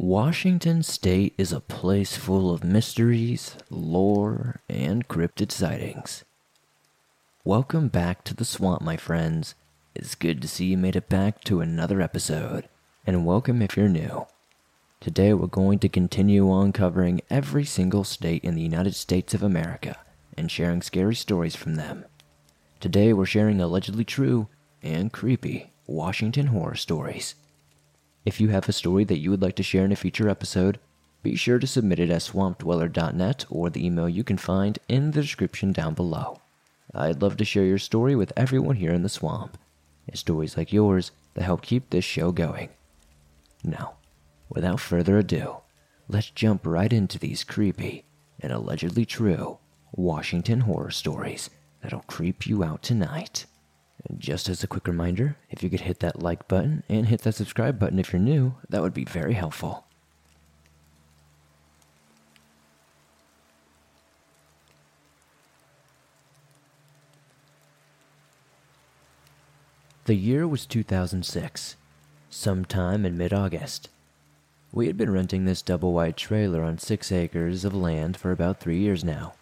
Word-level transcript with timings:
Washington 0.00 0.84
State 0.84 1.34
is 1.36 1.52
a 1.52 1.58
place 1.58 2.16
full 2.16 2.54
of 2.54 2.62
mysteries, 2.62 3.56
lore, 3.68 4.60
and 4.68 5.08
cryptid 5.08 5.50
sightings. 5.50 6.24
Welcome 7.44 7.88
back 7.88 8.22
to 8.22 8.34
the 8.34 8.44
swamp, 8.44 8.80
my 8.80 8.96
friends. 8.96 9.56
It's 9.96 10.14
good 10.14 10.40
to 10.40 10.46
see 10.46 10.66
you 10.66 10.76
made 10.78 10.94
it 10.94 11.08
back 11.08 11.42
to 11.44 11.60
another 11.60 12.00
episode, 12.00 12.68
and 13.08 13.26
welcome 13.26 13.60
if 13.60 13.76
you're 13.76 13.88
new. 13.88 14.28
Today, 15.00 15.34
we're 15.34 15.48
going 15.48 15.80
to 15.80 15.88
continue 15.88 16.48
on 16.48 16.72
covering 16.72 17.20
every 17.28 17.64
single 17.64 18.04
state 18.04 18.44
in 18.44 18.54
the 18.54 18.62
United 18.62 18.94
States 18.94 19.34
of 19.34 19.42
America 19.42 19.98
and 20.36 20.48
sharing 20.48 20.80
scary 20.80 21.16
stories 21.16 21.56
from 21.56 21.74
them. 21.74 22.04
Today, 22.78 23.12
we're 23.12 23.26
sharing 23.26 23.60
allegedly 23.60 24.04
true 24.04 24.46
and 24.80 25.12
creepy 25.12 25.72
Washington 25.88 26.46
horror 26.46 26.76
stories. 26.76 27.34
If 28.24 28.40
you 28.40 28.48
have 28.48 28.68
a 28.68 28.72
story 28.72 29.04
that 29.04 29.18
you 29.18 29.30
would 29.30 29.42
like 29.42 29.56
to 29.56 29.62
share 29.62 29.84
in 29.84 29.92
a 29.92 29.96
future 29.96 30.28
episode, 30.28 30.78
be 31.22 31.34
sure 31.34 31.58
to 31.58 31.66
submit 31.66 31.98
it 31.98 32.10
at 32.10 32.22
swampdweller.net 32.22 33.46
or 33.50 33.70
the 33.70 33.84
email 33.84 34.08
you 34.08 34.22
can 34.24 34.36
find 34.36 34.78
in 34.88 35.10
the 35.10 35.22
description 35.22 35.72
down 35.72 35.94
below. 35.94 36.40
I'd 36.94 37.22
love 37.22 37.36
to 37.38 37.44
share 37.44 37.64
your 37.64 37.78
story 37.78 38.14
with 38.16 38.32
everyone 38.36 38.76
here 38.76 38.92
in 38.92 39.02
the 39.02 39.08
swamp. 39.08 39.58
Stories 40.14 40.56
like 40.56 40.72
yours 40.72 41.10
that 41.34 41.44
help 41.44 41.62
keep 41.62 41.90
this 41.90 42.04
show 42.04 42.32
going. 42.32 42.70
Now, 43.62 43.96
without 44.48 44.80
further 44.80 45.18
ado, 45.18 45.58
let's 46.08 46.30
jump 46.30 46.66
right 46.66 46.92
into 46.92 47.18
these 47.18 47.44
creepy 47.44 48.04
and 48.40 48.52
allegedly 48.52 49.04
true 49.04 49.58
Washington 49.92 50.60
horror 50.60 50.90
stories 50.90 51.50
that'll 51.82 52.00
creep 52.00 52.46
you 52.46 52.64
out 52.64 52.82
tonight. 52.82 53.46
Just 54.16 54.48
as 54.48 54.64
a 54.64 54.66
quick 54.66 54.86
reminder, 54.86 55.36
if 55.50 55.62
you 55.62 55.68
could 55.68 55.80
hit 55.82 56.00
that 56.00 56.22
like 56.22 56.48
button 56.48 56.82
and 56.88 57.06
hit 57.06 57.22
that 57.22 57.34
subscribe 57.34 57.78
button 57.78 57.98
if 57.98 58.12
you're 58.12 58.20
new, 58.20 58.54
that 58.70 58.80
would 58.80 58.94
be 58.94 59.04
very 59.04 59.34
helpful. 59.34 59.84
The 70.06 70.14
year 70.14 70.48
was 70.48 70.64
2006, 70.64 71.76
sometime 72.30 73.04
in 73.04 73.18
mid 73.18 73.34
August. 73.34 73.90
We 74.72 74.86
had 74.86 74.96
been 74.96 75.12
renting 75.12 75.44
this 75.44 75.60
double 75.60 75.92
wide 75.92 76.16
trailer 76.16 76.62
on 76.62 76.78
six 76.78 77.12
acres 77.12 77.62
of 77.62 77.74
land 77.74 78.16
for 78.16 78.32
about 78.32 78.58
three 78.58 78.78
years 78.78 79.04
now. 79.04 79.34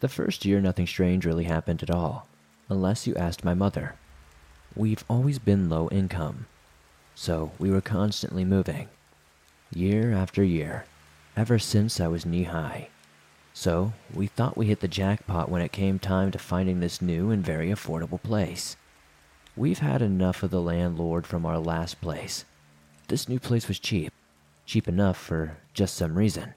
The 0.00 0.08
first 0.08 0.44
year, 0.44 0.60
nothing 0.60 0.88
strange 0.88 1.24
really 1.24 1.44
happened 1.44 1.84
at 1.84 1.90
all 1.90 2.26
unless 2.68 3.06
you 3.06 3.14
asked 3.14 3.44
my 3.44 3.54
mother. 3.54 3.94
We've 4.74 5.04
always 5.08 5.38
been 5.38 5.68
low 5.68 5.88
income, 5.88 6.46
so 7.14 7.52
we 7.58 7.70
were 7.70 7.80
constantly 7.80 8.44
moving, 8.44 8.88
year 9.72 10.12
after 10.12 10.42
year, 10.42 10.84
ever 11.36 11.58
since 11.58 12.00
I 12.00 12.08
was 12.08 12.26
knee 12.26 12.44
high. 12.44 12.88
So 13.54 13.92
we 14.12 14.26
thought 14.26 14.56
we 14.56 14.66
hit 14.66 14.80
the 14.80 14.88
jackpot 14.88 15.48
when 15.48 15.62
it 15.62 15.72
came 15.72 15.98
time 15.98 16.30
to 16.32 16.38
finding 16.38 16.80
this 16.80 17.00
new 17.00 17.30
and 17.30 17.42
very 17.44 17.68
affordable 17.68 18.22
place. 18.22 18.76
We've 19.56 19.78
had 19.78 20.02
enough 20.02 20.42
of 20.42 20.50
the 20.50 20.60
landlord 20.60 21.26
from 21.26 21.46
our 21.46 21.58
last 21.58 22.00
place. 22.02 22.44
This 23.08 23.28
new 23.28 23.40
place 23.40 23.68
was 23.68 23.78
cheap, 23.78 24.12
cheap 24.66 24.86
enough 24.88 25.16
for 25.16 25.56
just 25.72 25.94
some 25.94 26.18
reason. 26.18 26.52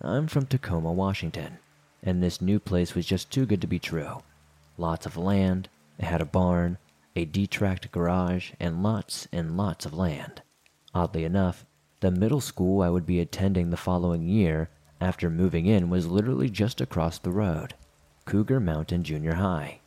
I'm 0.00 0.28
from 0.28 0.46
Tacoma, 0.46 0.92
Washington, 0.92 1.58
and 2.02 2.22
this 2.22 2.40
new 2.40 2.58
place 2.58 2.94
was 2.94 3.04
just 3.04 3.30
too 3.30 3.44
good 3.44 3.60
to 3.60 3.66
be 3.66 3.78
true 3.78 4.22
lots 4.76 5.06
of 5.06 5.16
land, 5.16 5.68
it 5.98 6.04
had 6.04 6.20
a 6.20 6.26
barn, 6.26 6.78
a 7.16 7.24
detract 7.24 7.90
garage, 7.90 8.52
and 8.58 8.82
lots 8.82 9.28
and 9.32 9.56
lots 9.56 9.84
of 9.84 9.94
land. 9.94 10.42
Oddly 10.94 11.24
enough, 11.24 11.64
the 12.00 12.10
middle 12.10 12.40
school 12.40 12.82
I 12.82 12.88
would 12.88 13.06
be 13.06 13.20
attending 13.20 13.70
the 13.70 13.76
following 13.76 14.26
year 14.26 14.70
after 15.00 15.30
moving 15.30 15.66
in 15.66 15.90
was 15.90 16.06
literally 16.06 16.48
just 16.48 16.80
across 16.80 17.18
the 17.18 17.30
road 17.30 17.74
Cougar 18.24 18.60
Mountain 18.60 19.04
Junior 19.04 19.34
High. 19.34 19.80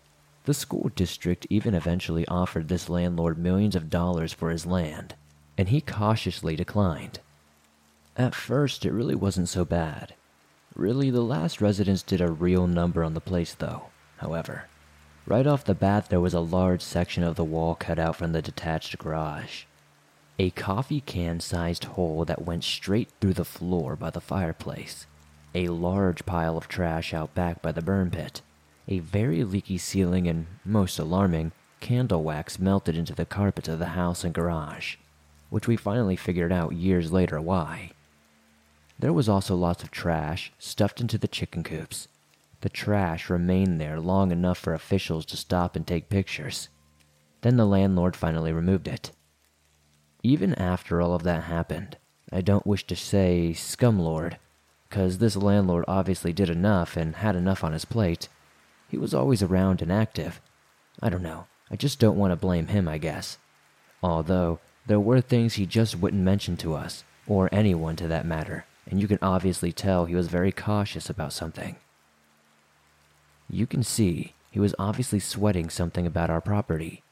The 0.45 0.53
school 0.53 0.91
district 0.95 1.47
even 1.49 1.73
eventually 1.73 2.27
offered 2.27 2.67
this 2.67 2.89
landlord 2.89 3.37
millions 3.37 3.75
of 3.75 3.89
dollars 3.89 4.33
for 4.33 4.49
his 4.49 4.65
land, 4.65 5.15
and 5.57 5.69
he 5.69 5.79
cautiously 5.79 6.55
declined. 6.55 7.19
At 8.17 8.35
first, 8.35 8.85
it 8.85 8.91
really 8.91 9.15
wasn't 9.15 9.49
so 9.49 9.63
bad. 9.63 10.13
Really, 10.75 11.09
the 11.09 11.21
last 11.21 11.61
residents 11.61 12.03
did 12.03 12.19
a 12.19 12.31
real 12.31 12.67
number 12.67 13.03
on 13.03 13.13
the 13.13 13.21
place, 13.21 13.53
though, 13.53 13.85
however. 14.17 14.65
Right 15.25 15.47
off 15.47 15.63
the 15.63 15.73
bat, 15.73 16.09
there 16.09 16.19
was 16.19 16.33
a 16.33 16.41
large 16.41 16.81
section 16.81 17.23
of 17.23 17.35
the 17.35 17.45
wall 17.45 17.75
cut 17.75 17.97
out 17.97 18.17
from 18.17 18.33
the 18.33 18.41
detached 18.41 18.97
garage. 18.97 19.63
A 20.37 20.49
coffee 20.49 20.99
can 20.99 21.39
sized 21.39 21.85
hole 21.85 22.25
that 22.25 22.45
went 22.45 22.65
straight 22.65 23.09
through 23.21 23.35
the 23.35 23.45
floor 23.45 23.95
by 23.95 24.09
the 24.09 24.19
fireplace. 24.19 25.05
A 25.55 25.69
large 25.69 26.25
pile 26.25 26.57
of 26.57 26.67
trash 26.67 27.13
out 27.13 27.33
back 27.33 27.61
by 27.61 27.71
the 27.71 27.81
burn 27.81 28.09
pit. 28.11 28.41
A 28.89 28.99
very 28.99 29.45
leaky 29.45 29.77
ceiling 29.77 30.27
and, 30.27 30.47
most 30.65 30.99
alarming, 30.99 31.53
candle 31.79 32.23
wax 32.23 32.59
melted 32.59 32.97
into 32.97 33.13
the 33.13 33.25
carpet 33.25 33.69
of 33.69 33.79
the 33.79 33.89
house 33.89 34.25
and 34.25 34.33
garage, 34.33 34.97
which 35.49 35.67
we 35.67 35.77
finally 35.77 36.17
figured 36.17 36.51
out 36.51 36.73
years 36.73 37.13
later 37.13 37.39
why. 37.39 37.91
There 38.99 39.13
was 39.13 39.29
also 39.29 39.55
lots 39.55 39.83
of 39.83 39.91
trash 39.91 40.51
stuffed 40.59 40.99
into 40.99 41.17
the 41.17 41.27
chicken 41.27 41.63
coops, 41.63 42.07
the 42.63 42.69
trash 42.69 43.29
remained 43.29 43.79
there 43.79 43.99
long 43.99 44.31
enough 44.31 44.57
for 44.57 44.73
officials 44.73 45.25
to 45.25 45.35
stop 45.35 45.75
and 45.75 45.85
take 45.85 46.07
pictures. 46.07 46.69
Then 47.41 47.57
the 47.57 47.65
landlord 47.65 48.15
finally 48.15 48.53
removed 48.53 48.87
it. 48.87 49.11
Even 50.23 50.53
after 50.55 51.01
all 51.01 51.13
of 51.13 51.23
that 51.23 51.43
happened, 51.43 51.97
I 52.31 52.39
don't 52.39 52.65
wish 52.65 52.87
to 52.87 52.95
say 52.95 53.51
scumlord, 53.53 54.37
because 54.87 55.17
this 55.17 55.35
landlord 55.35 55.83
obviously 55.89 56.31
did 56.31 56.49
enough 56.49 56.95
and 56.95 57.17
had 57.17 57.35
enough 57.35 57.65
on 57.65 57.73
his 57.73 57.83
plate. 57.83 58.29
He 58.87 58.97
was 58.97 59.13
always 59.13 59.43
around 59.43 59.81
and 59.81 59.91
active. 59.91 60.39
I 61.01 61.09
don't 61.09 61.21
know, 61.21 61.47
I 61.69 61.75
just 61.75 61.99
don't 61.99 62.17
want 62.17 62.31
to 62.31 62.37
blame 62.37 62.67
him, 62.67 62.87
I 62.87 62.97
guess. 62.97 63.39
Although, 64.01 64.61
there 64.85 65.01
were 65.01 65.19
things 65.19 65.55
he 65.55 65.65
just 65.65 65.97
wouldn't 65.97 66.23
mention 66.23 66.55
to 66.57 66.75
us, 66.75 67.03
or 67.27 67.49
anyone 67.51 67.97
to 67.97 68.07
that 68.07 68.25
matter, 68.25 68.65
and 68.89 69.01
you 69.01 69.07
can 69.09 69.19
obviously 69.21 69.73
tell 69.73 70.05
he 70.05 70.15
was 70.15 70.27
very 70.29 70.53
cautious 70.53 71.09
about 71.09 71.33
something. 71.33 71.75
You 73.53 73.67
can 73.67 73.83
see 73.83 74.33
he 74.49 74.59
was 74.59 74.73
obviously 74.79 75.19
sweating 75.19 75.69
something 75.69 76.07
about 76.07 76.31
our 76.31 76.41
property. 76.41 77.03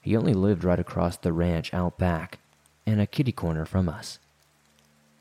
He 0.00 0.16
only 0.16 0.32
lived 0.32 0.64
right 0.64 0.78
across 0.80 1.18
the 1.18 1.34
ranch 1.34 1.72
out 1.74 1.98
back 1.98 2.38
and 2.86 2.98
a 2.98 3.06
kitty 3.06 3.30
corner 3.30 3.66
from 3.66 3.90
us. 3.90 4.18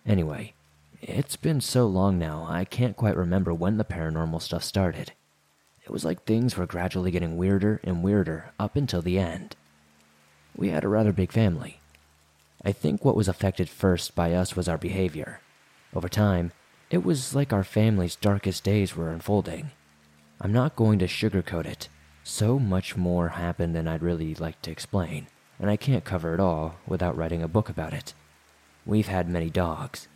Anyway, 0.05 0.53
it's 1.01 1.35
been 1.35 1.59
so 1.59 1.87
long 1.87 2.17
now, 2.17 2.47
I 2.47 2.63
can't 2.63 2.95
quite 2.95 3.17
remember 3.17 3.53
when 3.53 3.75
the 3.75 3.83
paranormal 3.83 4.41
stuff 4.41 4.63
started. 4.63 5.11
It 5.83 5.89
was 5.91 6.05
like 6.05 6.23
things 6.23 6.55
were 6.55 6.65
gradually 6.65 7.11
getting 7.11 7.35
weirder 7.35 7.81
and 7.83 8.01
weirder 8.01 8.53
up 8.57 8.77
until 8.77 9.01
the 9.01 9.19
end. 9.19 9.57
We 10.55 10.69
had 10.69 10.85
a 10.85 10.87
rather 10.89 11.11
big 11.11 11.33
family. 11.33 11.81
I 12.63 12.71
think 12.71 13.03
what 13.03 13.17
was 13.17 13.27
affected 13.27 13.67
first 13.67 14.15
by 14.15 14.33
us 14.33 14.55
was 14.55 14.69
our 14.69 14.77
behavior. 14.77 15.41
Over 15.93 16.07
time, 16.07 16.53
it 16.89 17.03
was 17.03 17.35
like 17.35 17.51
our 17.51 17.65
family's 17.65 18.15
darkest 18.15 18.63
days 18.63 18.95
were 18.95 19.11
unfolding. 19.11 19.71
I'm 20.43 20.51
not 20.51 20.75
going 20.75 20.97
to 20.97 21.05
sugarcoat 21.05 21.67
it. 21.67 21.87
So 22.23 22.57
much 22.57 22.97
more 22.97 23.29
happened 23.29 23.75
than 23.75 23.87
I'd 23.87 24.01
really 24.01 24.33
like 24.33 24.59
to 24.63 24.71
explain, 24.71 25.27
and 25.59 25.69
I 25.69 25.77
can't 25.77 26.03
cover 26.03 26.33
it 26.33 26.39
all 26.39 26.77
without 26.87 27.15
writing 27.15 27.43
a 27.43 27.47
book 27.47 27.69
about 27.69 27.93
it. 27.93 28.15
We've 28.83 29.07
had 29.07 29.29
many 29.29 29.51
dogs. 29.51 30.07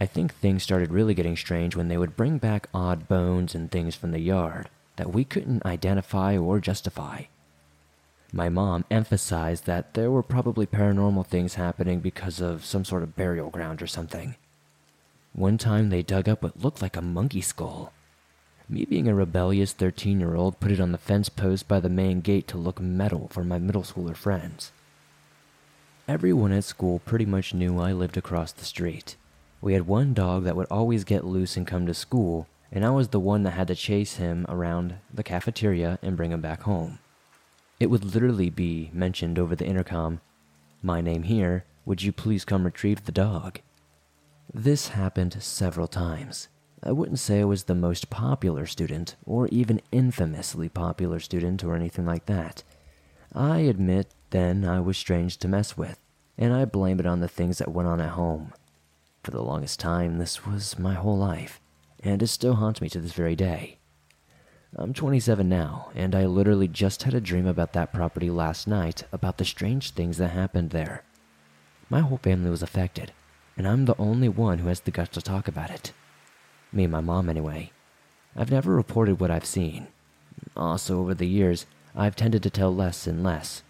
I 0.00 0.06
think 0.06 0.32
things 0.32 0.62
started 0.62 0.92
really 0.92 1.12
getting 1.12 1.36
strange 1.36 1.74
when 1.74 1.88
they 1.88 1.98
would 1.98 2.14
bring 2.14 2.38
back 2.38 2.68
odd 2.72 3.08
bones 3.08 3.52
and 3.52 3.68
things 3.68 3.96
from 3.96 4.12
the 4.12 4.20
yard 4.20 4.68
that 4.94 5.12
we 5.12 5.24
couldn't 5.24 5.66
identify 5.66 6.38
or 6.38 6.60
justify. 6.60 7.22
My 8.32 8.48
mom 8.48 8.84
emphasized 8.92 9.66
that 9.66 9.94
there 9.94 10.10
were 10.10 10.22
probably 10.22 10.66
paranormal 10.66 11.26
things 11.26 11.56
happening 11.56 11.98
because 11.98 12.40
of 12.40 12.64
some 12.64 12.84
sort 12.84 13.02
of 13.02 13.16
burial 13.16 13.50
ground 13.50 13.82
or 13.82 13.88
something. 13.88 14.36
One 15.32 15.58
time 15.58 15.88
they 15.88 16.02
dug 16.04 16.28
up 16.28 16.44
what 16.44 16.62
looked 16.62 16.80
like 16.80 16.96
a 16.96 17.02
monkey 17.02 17.40
skull 17.40 17.92
me 18.68 18.84
being 18.84 19.08
a 19.08 19.14
rebellious 19.14 19.72
13 19.72 20.20
year 20.20 20.34
old 20.34 20.58
put 20.58 20.70
it 20.70 20.80
on 20.80 20.92
the 20.92 20.98
fence 20.98 21.28
post 21.28 21.68
by 21.68 21.80
the 21.80 21.88
main 21.88 22.20
gate 22.20 22.48
to 22.48 22.56
look 22.56 22.80
metal 22.80 23.28
for 23.30 23.44
my 23.44 23.58
middle 23.58 23.82
schooler 23.82 24.16
friends. 24.16 24.72
Everyone 26.08 26.52
at 26.52 26.64
school 26.64 26.98
pretty 26.98 27.24
much 27.26 27.54
knew 27.54 27.78
I 27.78 27.92
lived 27.92 28.16
across 28.16 28.52
the 28.52 28.64
street. 28.64 29.16
We 29.60 29.72
had 29.72 29.86
one 29.86 30.12
dog 30.12 30.44
that 30.44 30.56
would 30.56 30.66
always 30.70 31.04
get 31.04 31.24
loose 31.24 31.56
and 31.56 31.66
come 31.66 31.86
to 31.86 31.94
school, 31.94 32.46
and 32.70 32.84
I 32.84 32.90
was 32.90 33.08
the 33.08 33.20
one 33.20 33.42
that 33.44 33.52
had 33.52 33.68
to 33.68 33.74
chase 33.74 34.16
him 34.16 34.44
around 34.48 34.96
the 35.12 35.22
cafeteria 35.22 35.98
and 36.02 36.16
bring 36.16 36.32
him 36.32 36.42
back 36.42 36.62
home. 36.62 36.98
It 37.80 37.86
would 37.86 38.04
literally 38.04 38.50
be 38.50 38.90
mentioned 38.92 39.38
over 39.38 39.56
the 39.56 39.66
intercom 39.66 40.20
My 40.82 41.00
name 41.00 41.22
here, 41.22 41.64
would 41.86 42.02
you 42.02 42.12
please 42.12 42.44
come 42.44 42.64
retrieve 42.64 43.04
the 43.04 43.12
dog? 43.12 43.60
This 44.52 44.88
happened 44.88 45.42
several 45.42 45.86
times. 45.86 46.48
I 46.86 46.92
wouldn't 46.92 47.18
say 47.18 47.40
I 47.40 47.44
was 47.44 47.64
the 47.64 47.74
most 47.74 48.10
popular 48.10 48.66
student, 48.66 49.16
or 49.24 49.48
even 49.48 49.80
infamously 49.90 50.68
popular 50.68 51.18
student, 51.18 51.64
or 51.64 51.74
anything 51.74 52.04
like 52.04 52.26
that. 52.26 52.62
I 53.32 53.60
admit 53.60 54.08
then 54.28 54.66
I 54.66 54.80
was 54.80 54.98
strange 54.98 55.38
to 55.38 55.48
mess 55.48 55.78
with, 55.78 55.98
and 56.36 56.52
I 56.52 56.66
blame 56.66 57.00
it 57.00 57.06
on 57.06 57.20
the 57.20 57.28
things 57.28 57.56
that 57.56 57.72
went 57.72 57.88
on 57.88 58.02
at 58.02 58.10
home. 58.10 58.52
For 59.22 59.30
the 59.30 59.40
longest 59.40 59.80
time, 59.80 60.18
this 60.18 60.44
was 60.44 60.78
my 60.78 60.92
whole 60.92 61.16
life, 61.16 61.58
and 62.02 62.22
it 62.22 62.26
still 62.26 62.56
haunts 62.56 62.82
me 62.82 62.90
to 62.90 63.00
this 63.00 63.14
very 63.14 63.34
day. 63.34 63.78
I'm 64.76 64.92
27 64.92 65.48
now, 65.48 65.90
and 65.94 66.14
I 66.14 66.26
literally 66.26 66.68
just 66.68 67.04
had 67.04 67.14
a 67.14 67.20
dream 67.20 67.46
about 67.46 67.72
that 67.72 67.94
property 67.94 68.28
last 68.28 68.68
night 68.68 69.04
about 69.10 69.38
the 69.38 69.46
strange 69.46 69.92
things 69.92 70.18
that 70.18 70.32
happened 70.32 70.68
there. 70.68 71.02
My 71.88 72.00
whole 72.00 72.18
family 72.18 72.50
was 72.50 72.62
affected, 72.62 73.12
and 73.56 73.66
I'm 73.66 73.86
the 73.86 73.96
only 73.98 74.28
one 74.28 74.58
who 74.58 74.68
has 74.68 74.80
the 74.80 74.90
guts 74.90 75.12
to 75.12 75.22
talk 75.22 75.48
about 75.48 75.70
it. 75.70 75.92
Me 76.74 76.82
and 76.84 76.92
my 76.92 77.00
mom, 77.00 77.28
anyway. 77.28 77.70
I've 78.36 78.50
never 78.50 78.74
reported 78.74 79.20
what 79.20 79.30
I've 79.30 79.46
seen. 79.46 79.86
Also, 80.56 80.98
over 80.98 81.14
the 81.14 81.28
years, 81.28 81.66
I've 81.94 82.16
tended 82.16 82.42
to 82.42 82.50
tell 82.50 82.74
less 82.74 83.06
and 83.06 83.22
less. 83.22 83.62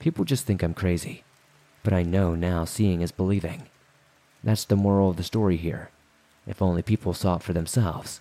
People 0.00 0.24
just 0.24 0.44
think 0.44 0.62
I'm 0.62 0.74
crazy, 0.74 1.22
but 1.84 1.92
I 1.92 2.02
know 2.02 2.34
now 2.34 2.64
seeing 2.64 3.00
is 3.00 3.12
believing. 3.12 3.68
That's 4.42 4.64
the 4.64 4.74
moral 4.74 5.10
of 5.10 5.16
the 5.16 5.22
story 5.22 5.56
here. 5.56 5.90
If 6.44 6.60
only 6.60 6.82
people 6.82 7.14
saw 7.14 7.36
it 7.36 7.44
for 7.44 7.52
themselves. 7.52 8.20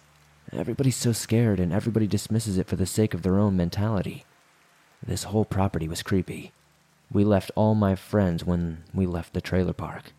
Everybody's 0.54 0.96
so 0.96 1.14
scared 1.14 1.60
and 1.60 1.74
everybody 1.74 2.06
dismisses 2.06 2.60
it 2.60 2.68
for 2.68 2.76
the 2.76 2.86
sake 2.86 3.16
of 3.16 3.24
their 3.24 3.40
own 3.40 3.58
mentality. 3.58 4.26
This 5.02 5.24
whole 5.24 5.46
property 5.46 5.88
was 5.88 6.04
creepy. 6.04 6.52
We 7.12 7.24
left 7.24 7.50
all 7.56 7.74
my 7.74 7.96
friends 7.96 8.46
when 8.46 8.84
we 8.94 9.08
left 9.08 9.34
the 9.34 9.42
trailer 9.42 9.74
park. 9.74 10.14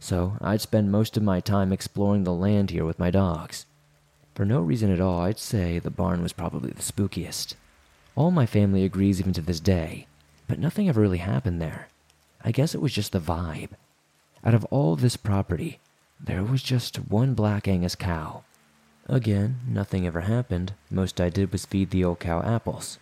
So 0.00 0.36
I'd 0.40 0.62
spend 0.62 0.90
most 0.90 1.16
of 1.16 1.22
my 1.22 1.40
time 1.40 1.72
exploring 1.72 2.24
the 2.24 2.32
land 2.32 2.70
here 2.70 2.84
with 2.84 2.98
my 2.98 3.10
dogs. 3.10 3.66
For 4.34 4.44
no 4.44 4.60
reason 4.60 4.90
at 4.90 5.00
all, 5.00 5.20
I'd 5.20 5.38
say 5.38 5.78
the 5.78 5.90
barn 5.90 6.22
was 6.22 6.32
probably 6.32 6.72
the 6.72 6.82
spookiest. 6.82 7.54
All 8.16 8.30
my 8.30 8.46
family 8.46 8.82
agrees 8.84 9.20
even 9.20 9.34
to 9.34 9.42
this 9.42 9.60
day, 9.60 10.06
but 10.48 10.58
nothing 10.58 10.88
ever 10.88 11.00
really 11.00 11.18
happened 11.18 11.60
there. 11.60 11.88
I 12.42 12.50
guess 12.50 12.74
it 12.74 12.80
was 12.80 12.94
just 12.94 13.12
the 13.12 13.20
vibe. 13.20 13.70
Out 14.42 14.54
of 14.54 14.64
all 14.66 14.96
this 14.96 15.16
property, 15.16 15.78
there 16.18 16.42
was 16.42 16.62
just 16.62 16.96
one 17.10 17.34
black 17.34 17.68
Angus 17.68 17.94
cow. 17.94 18.42
Again, 19.06 19.60
nothing 19.68 20.06
ever 20.06 20.22
happened. 20.22 20.72
Most 20.90 21.20
I 21.20 21.28
did 21.28 21.52
was 21.52 21.66
feed 21.66 21.90
the 21.90 22.04
old 22.04 22.20
cow 22.20 22.42
apples. 22.42 22.98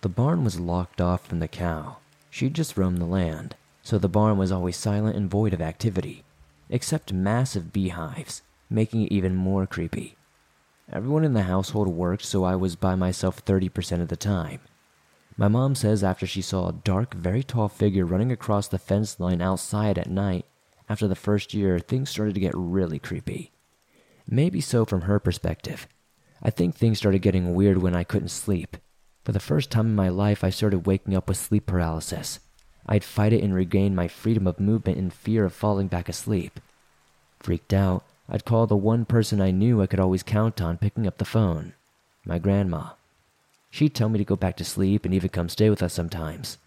The 0.00 0.08
barn 0.08 0.44
was 0.44 0.60
locked 0.60 1.00
off 1.00 1.26
from 1.26 1.40
the 1.40 1.48
cow. 1.48 1.96
She'd 2.30 2.54
just 2.54 2.76
roamed 2.76 2.98
the 2.98 3.06
land, 3.06 3.56
so 3.84 3.98
the 3.98 4.08
barn 4.08 4.38
was 4.38 4.50
always 4.50 4.76
silent 4.76 5.14
and 5.14 5.30
void 5.30 5.52
of 5.52 5.60
activity, 5.60 6.24
except 6.70 7.12
massive 7.12 7.72
beehives, 7.72 8.42
making 8.70 9.02
it 9.02 9.12
even 9.12 9.36
more 9.36 9.66
creepy. 9.66 10.16
Everyone 10.90 11.22
in 11.22 11.34
the 11.34 11.42
household 11.42 11.88
worked, 11.88 12.24
so 12.24 12.44
I 12.44 12.56
was 12.56 12.76
by 12.76 12.94
myself 12.94 13.44
30% 13.44 14.00
of 14.00 14.08
the 14.08 14.16
time. 14.16 14.60
My 15.36 15.48
mom 15.48 15.74
says 15.74 16.02
after 16.02 16.26
she 16.26 16.40
saw 16.40 16.68
a 16.68 16.72
dark, 16.72 17.14
very 17.14 17.42
tall 17.42 17.68
figure 17.68 18.06
running 18.06 18.32
across 18.32 18.68
the 18.68 18.78
fence 18.78 19.20
line 19.20 19.42
outside 19.42 19.98
at 19.98 20.08
night, 20.08 20.46
after 20.88 21.06
the 21.06 21.14
first 21.14 21.52
year, 21.52 21.78
things 21.78 22.08
started 22.08 22.34
to 22.34 22.40
get 22.40 22.52
really 22.54 22.98
creepy. 22.98 23.52
Maybe 24.26 24.60
so 24.60 24.84
from 24.84 25.02
her 25.02 25.18
perspective. 25.18 25.86
I 26.42 26.50
think 26.50 26.74
things 26.74 26.98
started 26.98 27.20
getting 27.20 27.54
weird 27.54 27.78
when 27.78 27.94
I 27.94 28.04
couldn't 28.04 28.28
sleep. 28.28 28.76
For 29.24 29.32
the 29.32 29.40
first 29.40 29.70
time 29.70 29.86
in 29.86 29.94
my 29.94 30.08
life, 30.08 30.42
I 30.42 30.50
started 30.50 30.86
waking 30.86 31.14
up 31.14 31.28
with 31.28 31.38
sleep 31.38 31.66
paralysis. 31.66 32.40
I'd 32.86 33.04
fight 33.04 33.32
it 33.32 33.42
and 33.42 33.54
regain 33.54 33.94
my 33.94 34.08
freedom 34.08 34.46
of 34.46 34.60
movement 34.60 34.98
in 34.98 35.10
fear 35.10 35.44
of 35.44 35.52
falling 35.52 35.88
back 35.88 36.08
asleep. 36.08 36.60
Freaked 37.40 37.72
out, 37.72 38.04
I'd 38.28 38.44
call 38.44 38.66
the 38.66 38.76
one 38.76 39.04
person 39.04 39.40
I 39.40 39.50
knew 39.50 39.80
I 39.80 39.86
could 39.86 40.00
always 40.00 40.22
count 40.22 40.60
on 40.60 40.78
picking 40.78 41.06
up 41.06 41.18
the 41.18 41.24
phone 41.24 41.74
my 42.26 42.38
grandma. 42.38 42.90
She'd 43.70 43.94
tell 43.94 44.08
me 44.08 44.18
to 44.18 44.24
go 44.24 44.36
back 44.36 44.56
to 44.56 44.64
sleep 44.64 45.04
and 45.04 45.12
even 45.12 45.28
come 45.28 45.48
stay 45.48 45.68
with 45.68 45.82
us 45.82 45.92
sometimes. 45.92 46.58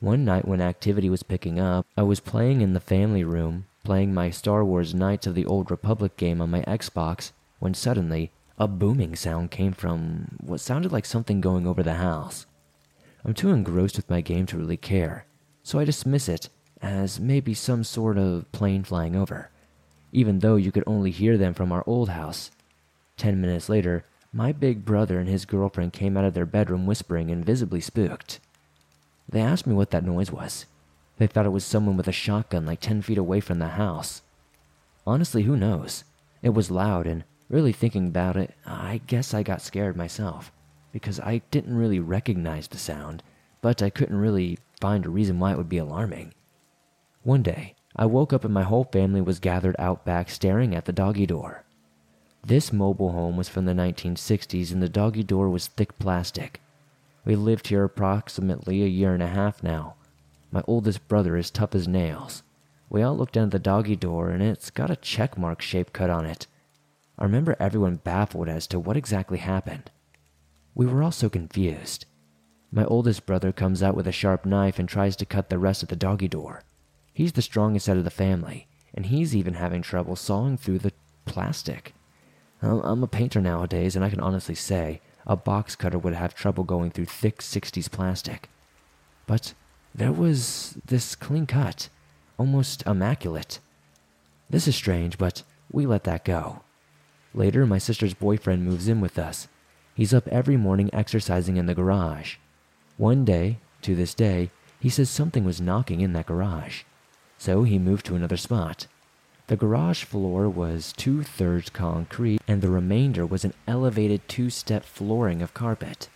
One 0.00 0.24
night 0.24 0.48
when 0.48 0.62
activity 0.62 1.10
was 1.10 1.22
picking 1.22 1.60
up, 1.60 1.86
I 1.96 2.02
was 2.02 2.20
playing 2.20 2.62
in 2.62 2.72
the 2.72 2.80
family 2.80 3.24
room 3.24 3.66
playing 3.84 4.14
my 4.14 4.30
Star 4.30 4.64
Wars 4.64 4.94
Knights 4.94 5.26
of 5.26 5.34
the 5.34 5.46
Old 5.46 5.70
Republic 5.70 6.16
game 6.16 6.40
on 6.40 6.50
my 6.50 6.62
Xbox 6.62 7.32
when 7.58 7.74
suddenly 7.74 8.30
a 8.58 8.68
booming 8.68 9.16
sound 9.16 9.50
came 9.50 9.72
from 9.72 10.38
what 10.40 10.60
sounded 10.60 10.92
like 10.92 11.04
something 11.04 11.40
going 11.40 11.66
over 11.66 11.82
the 11.82 11.94
house. 11.94 12.46
I'm 13.24 13.34
too 13.34 13.50
engrossed 13.50 13.96
with 13.96 14.08
my 14.08 14.20
game 14.20 14.46
to 14.46 14.58
really 14.58 14.76
care, 14.76 15.24
so 15.70 15.78
I 15.78 15.84
dismiss 15.84 16.28
it 16.28 16.48
as 16.82 17.20
maybe 17.20 17.54
some 17.54 17.84
sort 17.84 18.18
of 18.18 18.50
plane 18.50 18.82
flying 18.82 19.14
over, 19.14 19.50
even 20.10 20.40
though 20.40 20.56
you 20.56 20.72
could 20.72 20.82
only 20.84 21.12
hear 21.12 21.38
them 21.38 21.54
from 21.54 21.70
our 21.70 21.84
old 21.86 22.08
house. 22.08 22.50
Ten 23.16 23.40
minutes 23.40 23.68
later, 23.68 24.04
my 24.32 24.50
big 24.50 24.84
brother 24.84 25.20
and 25.20 25.28
his 25.28 25.44
girlfriend 25.44 25.92
came 25.92 26.16
out 26.16 26.24
of 26.24 26.34
their 26.34 26.44
bedroom 26.44 26.86
whispering 26.86 27.30
and 27.30 27.44
visibly 27.44 27.80
spooked. 27.80 28.40
They 29.28 29.40
asked 29.40 29.64
me 29.64 29.74
what 29.74 29.92
that 29.92 30.04
noise 30.04 30.32
was, 30.32 30.66
they 31.18 31.28
thought 31.28 31.46
it 31.46 31.50
was 31.50 31.64
someone 31.64 31.96
with 31.96 32.08
a 32.08 32.12
shotgun 32.12 32.66
like 32.66 32.80
10 32.80 33.02
feet 33.02 33.18
away 33.18 33.38
from 33.38 33.60
the 33.60 33.68
house. 33.68 34.22
Honestly, 35.06 35.44
who 35.44 35.56
knows? 35.56 36.02
It 36.42 36.48
was 36.48 36.72
loud, 36.72 37.06
and 37.06 37.22
really 37.48 37.72
thinking 37.72 38.08
about 38.08 38.36
it, 38.36 38.54
I 38.66 39.02
guess 39.06 39.32
I 39.32 39.44
got 39.44 39.62
scared 39.62 39.96
myself, 39.96 40.50
because 40.92 41.20
I 41.20 41.42
didn't 41.52 41.76
really 41.76 42.00
recognize 42.00 42.66
the 42.66 42.76
sound, 42.78 43.22
but 43.60 43.82
I 43.82 43.90
couldn't 43.90 44.16
really 44.16 44.58
find 44.80 45.04
a 45.04 45.10
reason 45.10 45.38
why 45.38 45.52
it 45.52 45.58
would 45.58 45.68
be 45.68 45.78
alarming. 45.78 46.34
One 47.22 47.42
day, 47.42 47.74
I 47.94 48.06
woke 48.06 48.32
up 48.32 48.44
and 48.44 48.54
my 48.54 48.62
whole 48.62 48.84
family 48.84 49.20
was 49.20 49.40
gathered 49.40 49.76
out 49.78 50.04
back 50.04 50.30
staring 50.30 50.74
at 50.74 50.84
the 50.84 50.92
doggy 50.92 51.26
door. 51.26 51.64
This 52.46 52.72
mobile 52.72 53.12
home 53.12 53.36
was 53.36 53.48
from 53.48 53.66
the 53.66 53.72
1960s 53.72 54.72
and 54.72 54.82
the 54.82 54.88
doggy 54.88 55.22
door 55.22 55.50
was 55.50 55.66
thick 55.66 55.98
plastic. 55.98 56.60
We 57.24 57.36
lived 57.36 57.68
here 57.68 57.84
approximately 57.84 58.82
a 58.82 58.86
year 58.86 59.12
and 59.12 59.22
a 59.22 59.26
half 59.26 59.62
now. 59.62 59.96
My 60.50 60.62
oldest 60.66 61.06
brother 61.06 61.36
is 61.36 61.50
tough 61.50 61.74
as 61.74 61.86
nails. 61.86 62.42
We 62.88 63.02
all 63.02 63.16
looked 63.16 63.34
down 63.34 63.44
at 63.44 63.50
the 63.50 63.58
doggy 63.58 63.96
door 63.96 64.30
and 64.30 64.42
it's 64.42 64.70
got 64.70 64.90
a 64.90 64.96
checkmark 64.96 65.60
shape 65.60 65.92
cut 65.92 66.10
on 66.10 66.24
it. 66.24 66.46
I 67.18 67.24
remember 67.24 67.56
everyone 67.60 67.96
baffled 67.96 68.48
as 68.48 68.66
to 68.68 68.80
what 68.80 68.96
exactly 68.96 69.38
happened. 69.38 69.90
We 70.74 70.86
were 70.86 71.02
all 71.02 71.12
so 71.12 71.28
confused. 71.28 72.06
My 72.72 72.84
oldest 72.84 73.26
brother 73.26 73.52
comes 73.52 73.82
out 73.82 73.96
with 73.96 74.06
a 74.06 74.12
sharp 74.12 74.46
knife 74.46 74.78
and 74.78 74.88
tries 74.88 75.16
to 75.16 75.26
cut 75.26 75.48
the 75.48 75.58
rest 75.58 75.82
of 75.82 75.88
the 75.88 75.96
doggy 75.96 76.28
door. 76.28 76.62
He's 77.12 77.32
the 77.32 77.42
strongest 77.42 77.88
out 77.88 77.96
of 77.96 78.04
the 78.04 78.10
family, 78.10 78.68
and 78.94 79.06
he's 79.06 79.34
even 79.34 79.54
having 79.54 79.82
trouble 79.82 80.14
sawing 80.14 80.56
through 80.56 80.78
the 80.78 80.92
plastic. 81.24 81.94
I'm 82.62 83.02
a 83.02 83.08
painter 83.08 83.40
nowadays, 83.40 83.96
and 83.96 84.04
I 84.04 84.10
can 84.10 84.20
honestly 84.20 84.54
say 84.54 85.00
a 85.26 85.34
box 85.36 85.74
cutter 85.74 85.98
would 85.98 86.14
have 86.14 86.34
trouble 86.34 86.62
going 86.62 86.90
through 86.90 87.06
thick 87.06 87.38
60s 87.38 87.90
plastic. 87.90 88.48
But 89.26 89.54
there 89.94 90.12
was 90.12 90.76
this 90.86 91.16
clean 91.16 91.46
cut, 91.46 91.88
almost 92.38 92.84
immaculate. 92.86 93.58
This 94.48 94.68
is 94.68 94.76
strange, 94.76 95.18
but 95.18 95.42
we 95.72 95.86
let 95.86 96.04
that 96.04 96.24
go. 96.24 96.60
Later, 97.34 97.66
my 97.66 97.78
sister's 97.78 98.14
boyfriend 98.14 98.64
moves 98.64 98.88
in 98.88 99.00
with 99.00 99.18
us. 99.18 99.48
He's 99.94 100.14
up 100.14 100.28
every 100.28 100.56
morning 100.56 100.90
exercising 100.92 101.56
in 101.56 101.66
the 101.66 101.74
garage. 101.74 102.36
One 103.00 103.24
day, 103.24 103.56
to 103.80 103.94
this 103.94 104.12
day, 104.12 104.50
he 104.78 104.90
says 104.90 105.08
something 105.08 105.42
was 105.42 105.58
knocking 105.58 106.02
in 106.02 106.12
that 106.12 106.26
garage. 106.26 106.82
So 107.38 107.62
he 107.62 107.78
moved 107.78 108.04
to 108.04 108.14
another 108.14 108.36
spot. 108.36 108.88
The 109.46 109.56
garage 109.56 110.04
floor 110.04 110.50
was 110.50 110.92
two 110.92 111.22
thirds 111.22 111.70
concrete, 111.70 112.42
and 112.46 112.60
the 112.60 112.68
remainder 112.68 113.24
was 113.24 113.42
an 113.42 113.54
elevated 113.66 114.28
two 114.28 114.50
step 114.50 114.84
flooring 114.84 115.40
of 115.40 115.54
carpet. 115.54 116.10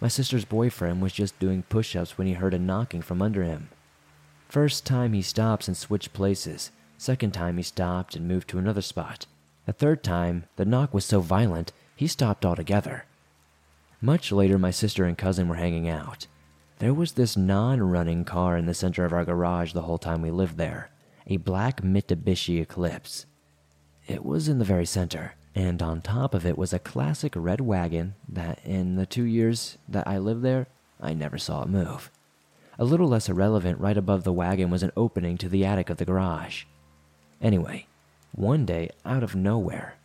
My 0.00 0.08
sister's 0.08 0.44
boyfriend 0.44 1.00
was 1.00 1.12
just 1.12 1.38
doing 1.38 1.62
push 1.68 1.94
ups 1.94 2.18
when 2.18 2.26
he 2.26 2.32
heard 2.32 2.52
a 2.52 2.58
knocking 2.58 3.00
from 3.00 3.22
under 3.22 3.44
him. 3.44 3.68
First 4.48 4.84
time 4.84 5.12
he 5.12 5.22
stops 5.22 5.68
and 5.68 5.76
switched 5.76 6.12
places. 6.12 6.72
Second 6.98 7.32
time 7.32 7.58
he 7.58 7.62
stopped 7.62 8.16
and 8.16 8.26
moved 8.26 8.48
to 8.48 8.58
another 8.58 8.82
spot. 8.82 9.26
The 9.66 9.72
third 9.72 10.02
time, 10.02 10.46
the 10.56 10.64
knock 10.64 10.92
was 10.94 11.04
so 11.04 11.20
violent, 11.20 11.72
he 11.94 12.08
stopped 12.08 12.44
altogether. 12.44 13.04
Much 14.04 14.30
later, 14.30 14.58
my 14.58 14.70
sister 14.70 15.06
and 15.06 15.16
cousin 15.16 15.48
were 15.48 15.54
hanging 15.54 15.88
out. 15.88 16.26
There 16.78 16.92
was 16.92 17.12
this 17.12 17.38
non 17.38 17.82
running 17.82 18.26
car 18.26 18.54
in 18.58 18.66
the 18.66 18.74
center 18.74 19.06
of 19.06 19.14
our 19.14 19.24
garage 19.24 19.72
the 19.72 19.80
whole 19.80 19.96
time 19.96 20.20
we 20.20 20.30
lived 20.30 20.58
there 20.58 20.90
a 21.26 21.38
black 21.38 21.80
Mitsubishi 21.80 22.60
Eclipse. 22.60 23.24
It 24.06 24.22
was 24.22 24.46
in 24.46 24.58
the 24.58 24.64
very 24.66 24.84
center 24.84 25.36
and 25.54 25.82
on 25.82 26.02
top 26.02 26.34
of 26.34 26.44
it 26.44 26.58
was 26.58 26.74
a 26.74 26.78
classic 26.78 27.32
red 27.34 27.62
wagon 27.62 28.14
that, 28.28 28.58
in 28.62 28.96
the 28.96 29.06
two 29.06 29.22
years 29.22 29.78
that 29.88 30.06
I 30.06 30.18
lived 30.18 30.42
there, 30.42 30.66
I 31.00 31.14
never 31.14 31.38
saw 31.38 31.62
it 31.62 31.70
move. 31.70 32.10
A 32.78 32.84
little 32.84 33.08
less 33.08 33.30
irrelevant, 33.30 33.80
right 33.80 33.96
above 33.96 34.24
the 34.24 34.34
wagon 34.34 34.68
was 34.68 34.82
an 34.82 34.92
opening 34.98 35.38
to 35.38 35.48
the 35.48 35.64
attic 35.64 35.88
of 35.88 35.96
the 35.96 36.04
garage. 36.04 36.64
Anyway, 37.40 37.86
one 38.32 38.66
day, 38.66 38.90
out 39.06 39.22
of 39.22 39.34
nowhere, 39.34 39.96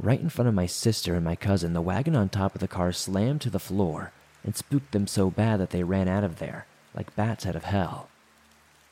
right 0.00 0.20
in 0.20 0.30
front 0.30 0.48
of 0.48 0.54
my 0.54 0.66
sister 0.66 1.14
and 1.14 1.24
my 1.24 1.36
cousin, 1.36 1.72
the 1.72 1.80
wagon 1.80 2.16
on 2.16 2.28
top 2.28 2.54
of 2.54 2.60
the 2.60 2.68
car 2.68 2.92
slammed 2.92 3.40
to 3.42 3.50
the 3.50 3.58
floor 3.58 4.12
and 4.42 4.56
spooked 4.56 4.92
them 4.92 5.06
so 5.06 5.30
bad 5.30 5.60
that 5.60 5.70
they 5.70 5.82
ran 5.82 6.08
out 6.08 6.24
of 6.24 6.38
there, 6.38 6.66
like 6.94 7.14
bats 7.14 7.44
out 7.46 7.56
of 7.56 7.64
hell. 7.64 8.08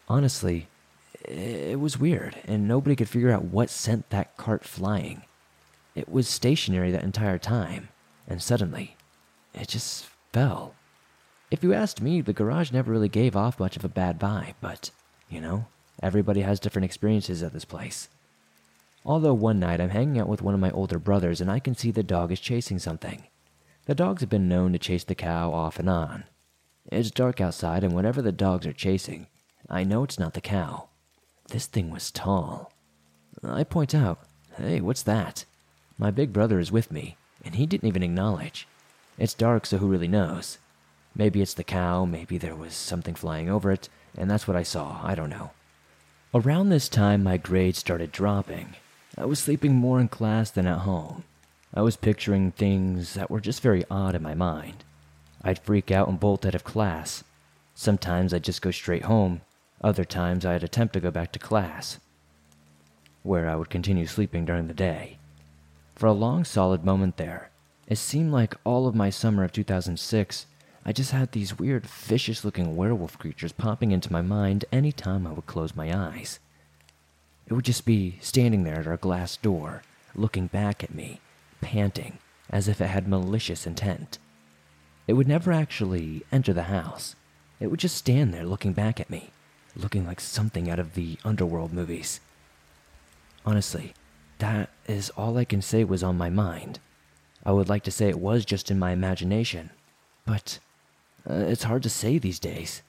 Honestly, 0.08 0.68
it 1.24 1.80
was 1.80 1.98
weird, 1.98 2.36
and 2.44 2.68
nobody 2.68 2.94
could 2.94 3.08
figure 3.08 3.30
out 3.30 3.44
what 3.44 3.70
sent 3.70 4.10
that 4.10 4.36
cart 4.36 4.64
flying. 4.64 5.22
It 5.94 6.08
was 6.08 6.28
stationary 6.28 6.90
that 6.92 7.02
entire 7.02 7.38
time, 7.38 7.88
and 8.26 8.42
suddenly, 8.42 8.96
it 9.54 9.68
just 9.68 10.06
fell. 10.32 10.74
If 11.50 11.64
you 11.64 11.72
asked 11.72 12.02
me, 12.02 12.20
the 12.20 12.32
garage 12.32 12.70
never 12.70 12.92
really 12.92 13.08
gave 13.08 13.34
off 13.34 13.58
much 13.58 13.76
of 13.76 13.84
a 13.84 13.88
bad 13.88 14.20
vibe, 14.20 14.54
but, 14.60 14.90
you 15.30 15.40
know, 15.40 15.66
everybody 16.02 16.42
has 16.42 16.60
different 16.60 16.84
experiences 16.84 17.42
at 17.42 17.52
this 17.54 17.64
place. 17.64 18.08
Although 19.08 19.34
one 19.34 19.58
night 19.58 19.80
I'm 19.80 19.88
hanging 19.88 20.20
out 20.20 20.28
with 20.28 20.42
one 20.42 20.52
of 20.52 20.60
my 20.60 20.70
older 20.70 20.98
brothers 20.98 21.40
and 21.40 21.50
I 21.50 21.60
can 21.60 21.74
see 21.74 21.90
the 21.90 22.02
dog 22.02 22.30
is 22.30 22.40
chasing 22.40 22.78
something. 22.78 23.24
The 23.86 23.94
dogs 23.94 24.20
have 24.20 24.28
been 24.28 24.50
known 24.50 24.74
to 24.74 24.78
chase 24.78 25.02
the 25.02 25.14
cow 25.14 25.50
off 25.50 25.78
and 25.78 25.88
on. 25.88 26.24
It's 26.92 27.10
dark 27.10 27.40
outside, 27.40 27.82
and 27.82 27.94
whatever 27.94 28.20
the 28.20 28.32
dogs 28.32 28.66
are 28.66 28.72
chasing, 28.74 29.26
I 29.68 29.82
know 29.82 30.04
it's 30.04 30.18
not 30.18 30.34
the 30.34 30.42
cow. 30.42 30.90
This 31.48 31.64
thing 31.64 31.90
was 31.90 32.10
tall. 32.10 32.70
I 33.42 33.64
point 33.64 33.94
out, 33.94 34.18
hey, 34.58 34.82
what's 34.82 35.02
that? 35.04 35.46
My 35.96 36.10
big 36.10 36.30
brother 36.30 36.58
is 36.58 36.70
with 36.70 36.92
me, 36.92 37.16
and 37.42 37.54
he 37.54 37.64
didn't 37.64 37.88
even 37.88 38.02
acknowledge. 38.02 38.68
It's 39.16 39.32
dark, 39.32 39.64
so 39.64 39.78
who 39.78 39.86
really 39.86 40.08
knows? 40.08 40.58
Maybe 41.14 41.40
it's 41.40 41.54
the 41.54 41.64
cow, 41.64 42.04
maybe 42.04 42.36
there 42.36 42.56
was 42.56 42.74
something 42.74 43.14
flying 43.14 43.48
over 43.48 43.70
it, 43.70 43.88
and 44.18 44.30
that's 44.30 44.46
what 44.46 44.56
I 44.56 44.62
saw, 44.62 45.00
I 45.02 45.14
don't 45.14 45.30
know. 45.30 45.52
Around 46.34 46.68
this 46.68 46.90
time, 46.90 47.22
my 47.22 47.38
grades 47.38 47.78
started 47.78 48.12
dropping. 48.12 48.76
I 49.20 49.24
was 49.24 49.40
sleeping 49.40 49.74
more 49.74 49.98
in 49.98 50.06
class 50.06 50.48
than 50.48 50.68
at 50.68 50.78
home. 50.78 51.24
I 51.74 51.82
was 51.82 51.96
picturing 51.96 52.52
things 52.52 53.14
that 53.14 53.28
were 53.28 53.40
just 53.40 53.60
very 53.60 53.84
odd 53.90 54.14
in 54.14 54.22
my 54.22 54.34
mind. 54.34 54.84
I'd 55.42 55.58
freak 55.58 55.90
out 55.90 56.08
and 56.08 56.20
bolt 56.20 56.46
out 56.46 56.54
of 56.54 56.62
class. 56.62 57.24
Sometimes 57.74 58.32
I'd 58.32 58.44
just 58.44 58.62
go 58.62 58.70
straight 58.70 59.06
home, 59.06 59.40
other 59.82 60.04
times 60.04 60.46
I'd 60.46 60.62
attempt 60.62 60.94
to 60.94 61.00
go 61.00 61.10
back 61.10 61.32
to 61.32 61.40
class, 61.40 61.98
where 63.24 63.48
I 63.48 63.56
would 63.56 63.70
continue 63.70 64.06
sleeping 64.06 64.44
during 64.44 64.68
the 64.68 64.74
day. 64.74 65.18
For 65.96 66.06
a 66.06 66.12
long, 66.12 66.44
solid 66.44 66.84
moment 66.84 67.16
there, 67.16 67.50
it 67.88 67.98
seemed 67.98 68.30
like 68.30 68.54
all 68.62 68.86
of 68.86 68.94
my 68.94 69.10
summer 69.10 69.42
of 69.42 69.50
2006, 69.50 70.46
I 70.86 70.92
just 70.92 71.10
had 71.10 71.32
these 71.32 71.58
weird, 71.58 71.86
vicious 71.86 72.44
looking 72.44 72.76
werewolf 72.76 73.18
creatures 73.18 73.50
popping 73.50 73.90
into 73.90 74.12
my 74.12 74.22
mind 74.22 74.64
any 74.70 74.92
time 74.92 75.26
I 75.26 75.32
would 75.32 75.46
close 75.46 75.74
my 75.74 75.92
eyes. 75.92 76.38
It 77.48 77.54
would 77.54 77.64
just 77.64 77.86
be 77.86 78.18
standing 78.20 78.64
there 78.64 78.80
at 78.80 78.86
our 78.86 78.98
glass 78.98 79.38
door, 79.38 79.82
looking 80.14 80.48
back 80.48 80.84
at 80.84 80.94
me, 80.94 81.20
panting, 81.62 82.18
as 82.50 82.68
if 82.68 82.80
it 82.80 82.88
had 82.88 83.08
malicious 83.08 83.66
intent. 83.66 84.18
It 85.06 85.14
would 85.14 85.26
never 85.26 85.50
actually 85.50 86.24
enter 86.30 86.52
the 86.52 86.64
house. 86.64 87.16
It 87.58 87.68
would 87.68 87.80
just 87.80 87.96
stand 87.96 88.34
there 88.34 88.44
looking 88.44 88.74
back 88.74 89.00
at 89.00 89.08
me, 89.08 89.30
looking 89.74 90.06
like 90.06 90.20
something 90.20 90.70
out 90.70 90.78
of 90.78 90.92
the 90.92 91.16
underworld 91.24 91.72
movies. 91.72 92.20
Honestly, 93.46 93.94
that 94.40 94.68
is 94.86 95.08
all 95.10 95.38
I 95.38 95.46
can 95.46 95.62
say 95.62 95.84
was 95.84 96.02
on 96.02 96.18
my 96.18 96.28
mind. 96.28 96.80
I 97.46 97.52
would 97.52 97.70
like 97.70 97.82
to 97.84 97.90
say 97.90 98.10
it 98.10 98.20
was 98.20 98.44
just 98.44 98.70
in 98.70 98.78
my 98.78 98.90
imagination, 98.90 99.70
but 100.26 100.58
uh, 101.28 101.32
it's 101.34 101.62
hard 101.62 101.82
to 101.84 101.90
say 101.90 102.18
these 102.18 102.38
days. 102.38 102.82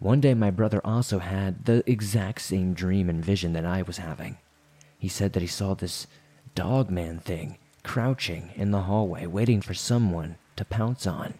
One 0.00 0.22
day, 0.22 0.32
my 0.32 0.50
brother 0.50 0.80
also 0.82 1.18
had 1.18 1.66
the 1.66 1.84
exact 1.88 2.40
same 2.40 2.72
dream 2.72 3.10
and 3.10 3.22
vision 3.22 3.52
that 3.52 3.66
I 3.66 3.82
was 3.82 3.98
having. 3.98 4.38
He 4.98 5.08
said 5.08 5.34
that 5.34 5.42
he 5.42 5.46
saw 5.46 5.74
this 5.74 6.06
dog 6.54 6.90
man 6.90 7.18
thing 7.18 7.58
crouching 7.82 8.50
in 8.56 8.70
the 8.70 8.82
hallway, 8.82 9.26
waiting 9.26 9.60
for 9.60 9.74
someone 9.74 10.36
to 10.56 10.64
pounce 10.64 11.06
on. 11.06 11.34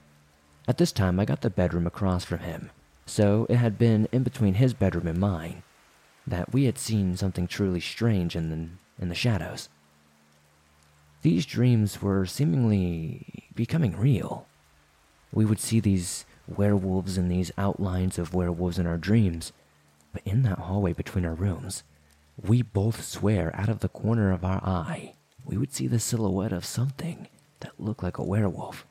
At 0.68 0.76
this 0.76 0.92
time, 0.92 1.18
I 1.18 1.24
got 1.24 1.40
the 1.40 1.48
bedroom 1.48 1.86
across 1.86 2.24
from 2.24 2.40
him, 2.40 2.70
so 3.06 3.46
it 3.48 3.56
had 3.56 3.78
been 3.78 4.06
in 4.12 4.22
between 4.22 4.54
his 4.54 4.74
bedroom 4.74 5.06
and 5.06 5.18
mine 5.18 5.62
that 6.26 6.52
we 6.52 6.64
had 6.64 6.78
seen 6.78 7.16
something 7.16 7.46
truly 7.46 7.80
strange 7.80 8.36
in 8.36 8.50
the, 8.50 9.02
in 9.02 9.08
the 9.08 9.14
shadows. 9.14 9.70
These 11.22 11.46
dreams 11.46 12.02
were 12.02 12.26
seemingly 12.26 13.44
becoming 13.54 13.96
real. 13.96 14.46
We 15.32 15.46
would 15.46 15.60
see 15.60 15.80
these 15.80 16.26
werewolves 16.56 17.16
and 17.16 17.30
these 17.30 17.52
outlines 17.56 18.18
of 18.18 18.34
werewolves 18.34 18.78
in 18.78 18.86
our 18.86 18.98
dreams, 18.98 19.52
but 20.12 20.22
in 20.24 20.42
that 20.42 20.58
hallway 20.58 20.92
between 20.92 21.24
our 21.24 21.34
rooms, 21.34 21.82
we 22.36 22.62
both 22.62 23.04
swear 23.04 23.54
out 23.54 23.68
of 23.68 23.80
the 23.80 23.88
corner 23.88 24.32
of 24.32 24.44
our 24.44 24.62
eye 24.64 25.14
we 25.44 25.56
would 25.56 25.72
see 25.72 25.86
the 25.86 25.98
silhouette 25.98 26.52
of 26.52 26.64
something 26.64 27.28
that 27.60 27.78
looked 27.78 28.02
like 28.02 28.18
a 28.18 28.24
werewolf. 28.24 28.86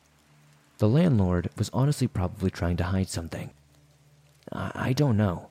The 0.77 0.89
landlord 0.89 1.49
was 1.57 1.69
honestly 1.73 2.07
probably 2.07 2.49
trying 2.49 2.77
to 2.77 2.85
hide 2.85 3.09
something. 3.09 3.51
I, 4.51 4.71
I 4.75 4.93
don't 4.93 5.17
know. 5.17 5.49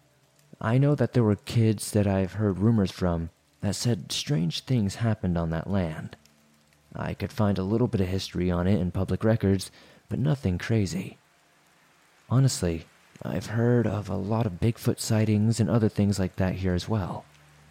I 0.60 0.78
know 0.78 0.94
that 0.94 1.12
there 1.12 1.22
were 1.22 1.36
kids 1.36 1.92
that 1.92 2.06
I've 2.06 2.34
heard 2.34 2.58
rumors 2.58 2.90
from 2.90 3.30
that 3.60 3.74
said 3.74 4.12
strange 4.12 4.60
things 4.60 4.96
happened 4.96 5.36
on 5.36 5.50
that 5.50 5.70
land. 5.70 6.16
I 6.94 7.14
could 7.14 7.32
find 7.32 7.58
a 7.58 7.62
little 7.62 7.88
bit 7.88 8.00
of 8.00 8.08
history 8.08 8.50
on 8.50 8.66
it 8.66 8.80
in 8.80 8.90
public 8.90 9.22
records, 9.22 9.70
but 10.08 10.18
nothing 10.18 10.58
crazy. 10.58 11.17
Honestly, 12.30 12.85
I've 13.23 13.47
heard 13.47 13.87
of 13.87 14.11
a 14.11 14.16
lot 14.16 14.44
of 14.44 14.61
Bigfoot 14.61 15.00
sightings 15.00 15.61
and 15.61 15.70
other 15.70 15.88
things 15.88 16.18
like 16.18 16.37
that 16.37 16.56
here 16.56 16.75
as 16.75 16.87
well. 16.87 17.25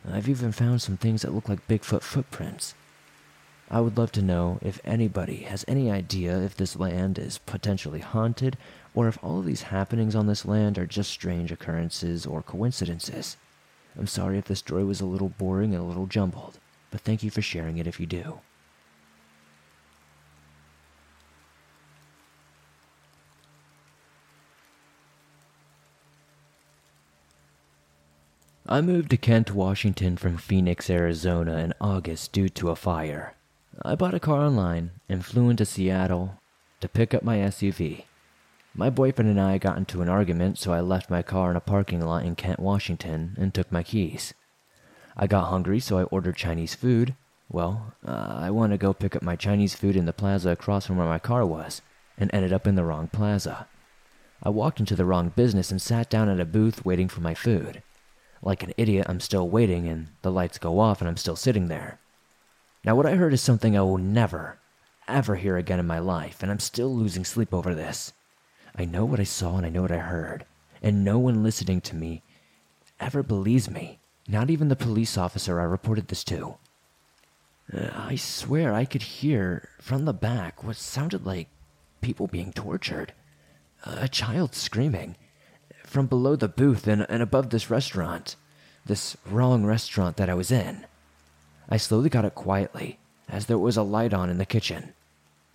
I've 0.10 0.28
even 0.28 0.52
found 0.52 0.82
some 0.82 0.98
things 0.98 1.22
that 1.22 1.34
look 1.34 1.48
like 1.48 1.68
Bigfoot 1.68 2.02
footprints. 2.02 2.74
I 3.70 3.82
would 3.82 3.98
love 3.98 4.12
to 4.14 4.22
know 4.22 4.58
if 4.64 4.82
anybody 4.84 5.44
has 5.44 5.64
any 5.68 5.92
idea 5.92 6.40
if 6.40 6.56
this 6.56 6.76
land 6.76 7.20
is 7.20 7.38
potentially 7.38 8.00
haunted 8.00 8.58
or 8.96 9.08
if 9.08 9.20
all 9.22 9.40
of 9.40 9.46
these 9.46 9.64
happenings 9.64 10.16
on 10.16 10.26
this 10.26 10.46
land 10.46 10.80
are 10.80 10.88
just 10.88 11.12
strange 11.12 11.52
occurrences 11.52 12.26
or 12.26 12.42
coincidences. 12.42 13.38
I'm 13.96 14.08
sorry 14.08 14.40
if 14.40 14.46
this 14.46 14.60
story 14.60 14.86
was 14.86 15.02
a 15.02 15.06
little 15.06 15.30
boring 15.30 15.76
and 15.76 15.84
a 15.84 15.88
little 15.88 16.08
jumbled, 16.08 16.58
but 16.90 17.02
thank 17.02 17.22
you 17.22 17.30
for 17.30 17.44
sharing 17.44 17.78
it 17.78 17.86
if 17.86 18.00
you 18.00 18.08
do. 18.08 18.40
I 28.70 28.82
moved 28.82 29.12
to 29.12 29.18
Kent, 29.18 29.54
Washington 29.54 30.18
from 30.18 30.36
Phoenix, 30.36 30.90
Arizona 30.90 31.56
in 31.60 31.74
August 31.80 32.34
due 32.34 32.50
to 32.50 32.70
a 32.70 32.76
fire. 32.76 33.34
I 33.82 33.96
bought 33.96 34.14
a 34.14 34.20
car 34.20 34.42
online 34.42 34.92
and 35.08 35.26
flew 35.26 35.50
into 35.50 35.64
Seattle 35.64 36.38
to 36.82 36.90
pick 36.90 37.14
up 37.14 37.24
my 37.24 37.38
SUV. 37.38 38.04
My 38.76 38.90
boyfriend 38.90 39.30
and 39.30 39.40
I 39.40 39.58
got 39.58 39.78
into 39.78 40.02
an 40.02 40.10
argument, 40.10 40.58
so 40.58 40.74
I 40.74 40.82
left 40.82 41.10
my 41.10 41.22
car 41.22 41.50
in 41.50 41.56
a 41.56 41.62
parking 41.62 42.02
lot 42.02 42.26
in 42.26 42.36
Kent, 42.36 42.60
Washington, 42.60 43.38
and 43.40 43.54
took 43.54 43.72
my 43.72 43.84
keys. 43.84 44.34
I 45.16 45.28
got 45.28 45.46
hungry, 45.46 45.80
so 45.80 45.98
I 45.98 46.04
ordered 46.04 46.36
Chinese 46.36 46.76
food. 46.76 47.16
Well, 47.50 47.94
uh, 48.06 48.36
I 48.38 48.50
wanted 48.50 48.82
to 48.82 48.86
go 48.86 48.94
pick 48.94 49.16
up 49.16 49.22
my 49.22 49.38
Chinese 49.38 49.76
food 49.76 49.96
in 49.96 50.06
the 50.06 50.12
plaza 50.12 50.50
across 50.50 50.88
from 50.88 50.98
where 50.98 51.08
my 51.08 51.20
car 51.20 51.46
was, 51.46 51.82
and 52.18 52.30
ended 52.34 52.52
up 52.52 52.68
in 52.68 52.76
the 52.76 52.84
wrong 52.84 53.08
plaza. 53.08 53.66
I 54.44 54.50
walked 54.50 54.82
into 54.82 54.98
the 54.98 55.06
wrong 55.06 55.30
business 55.30 55.72
and 55.72 55.82
sat 55.82 56.10
down 56.10 56.28
at 56.28 56.42
a 56.42 56.46
booth 56.46 56.84
waiting 56.84 57.08
for 57.08 57.22
my 57.22 57.34
food. 57.34 57.82
Like 58.48 58.64
an 58.64 58.72
idiot, 58.78 59.08
I'm 59.10 59.20
still 59.20 59.50
waiting, 59.50 59.90
and 59.90 60.08
the 60.22 60.32
lights 60.32 60.58
go 60.58 60.80
off, 60.80 61.02
and 61.02 61.10
I'm 61.10 61.18
still 61.18 61.36
sitting 61.36 61.68
there. 61.68 62.00
Now, 62.86 62.96
what 62.96 63.06
I 63.06 63.16
heard 63.16 63.34
is 63.34 63.42
something 63.42 63.78
I 63.78 63.82
will 63.82 63.98
never, 63.98 64.58
ever 65.06 65.36
hear 65.36 65.58
again 65.58 65.80
in 65.80 65.86
my 65.86 66.00
life, 66.00 66.42
and 66.42 66.50
I'm 66.50 66.62
still 66.62 66.96
losing 66.96 67.26
sleep 67.26 67.54
over 67.54 67.76
this. 67.76 68.14
I 68.74 68.86
know 68.86 69.04
what 69.04 69.20
I 69.20 69.26
saw 69.26 69.58
and 69.58 69.66
I 69.66 69.70
know 69.70 69.82
what 69.82 69.92
I 69.92 69.98
heard, 69.98 70.46
and 70.82 71.04
no 71.04 71.20
one 71.20 71.44
listening 71.44 71.82
to 71.82 71.96
me 71.98 72.24
ever 73.02 73.22
believes 73.22 73.70
me, 73.70 74.00
not 74.30 74.50
even 74.50 74.70
the 74.70 74.78
police 74.78 75.18
officer 75.18 75.60
I 75.60 75.66
reported 75.66 76.08
this 76.08 76.24
to. 76.24 76.56
Uh, 77.74 77.90
I 77.94 78.16
swear 78.16 78.74
I 78.74 78.86
could 78.86 79.04
hear 79.04 79.68
from 79.82 80.06
the 80.06 80.14
back 80.14 80.64
what 80.64 80.78
sounded 80.78 81.26
like 81.26 81.50
people 82.00 82.28
being 82.28 82.54
tortured, 82.54 83.12
a 83.84 84.08
child 84.08 84.56
screaming, 84.56 85.18
from 85.88 86.06
below 86.06 86.36
the 86.36 86.48
booth 86.48 86.86
and, 86.88 87.06
and 87.10 87.24
above 87.24 87.50
this 87.50 87.70
restaurant, 87.70 88.36
this 88.86 89.16
wrong 89.26 89.66
restaurant 89.66 90.18
that 90.18 90.30
I 90.30 90.34
was 90.34 90.52
in. 90.52 90.86
I 91.70 91.78
slowly 91.78 92.10
got 92.10 92.26
it 92.26 92.36
quietly, 92.36 93.00
as 93.30 93.46
there 93.46 93.58
was 93.58 93.78
a 93.78 93.84
light 93.84 94.14
on 94.14 94.30
in 94.30 94.38
the 94.38 94.46
kitchen. 94.46 94.94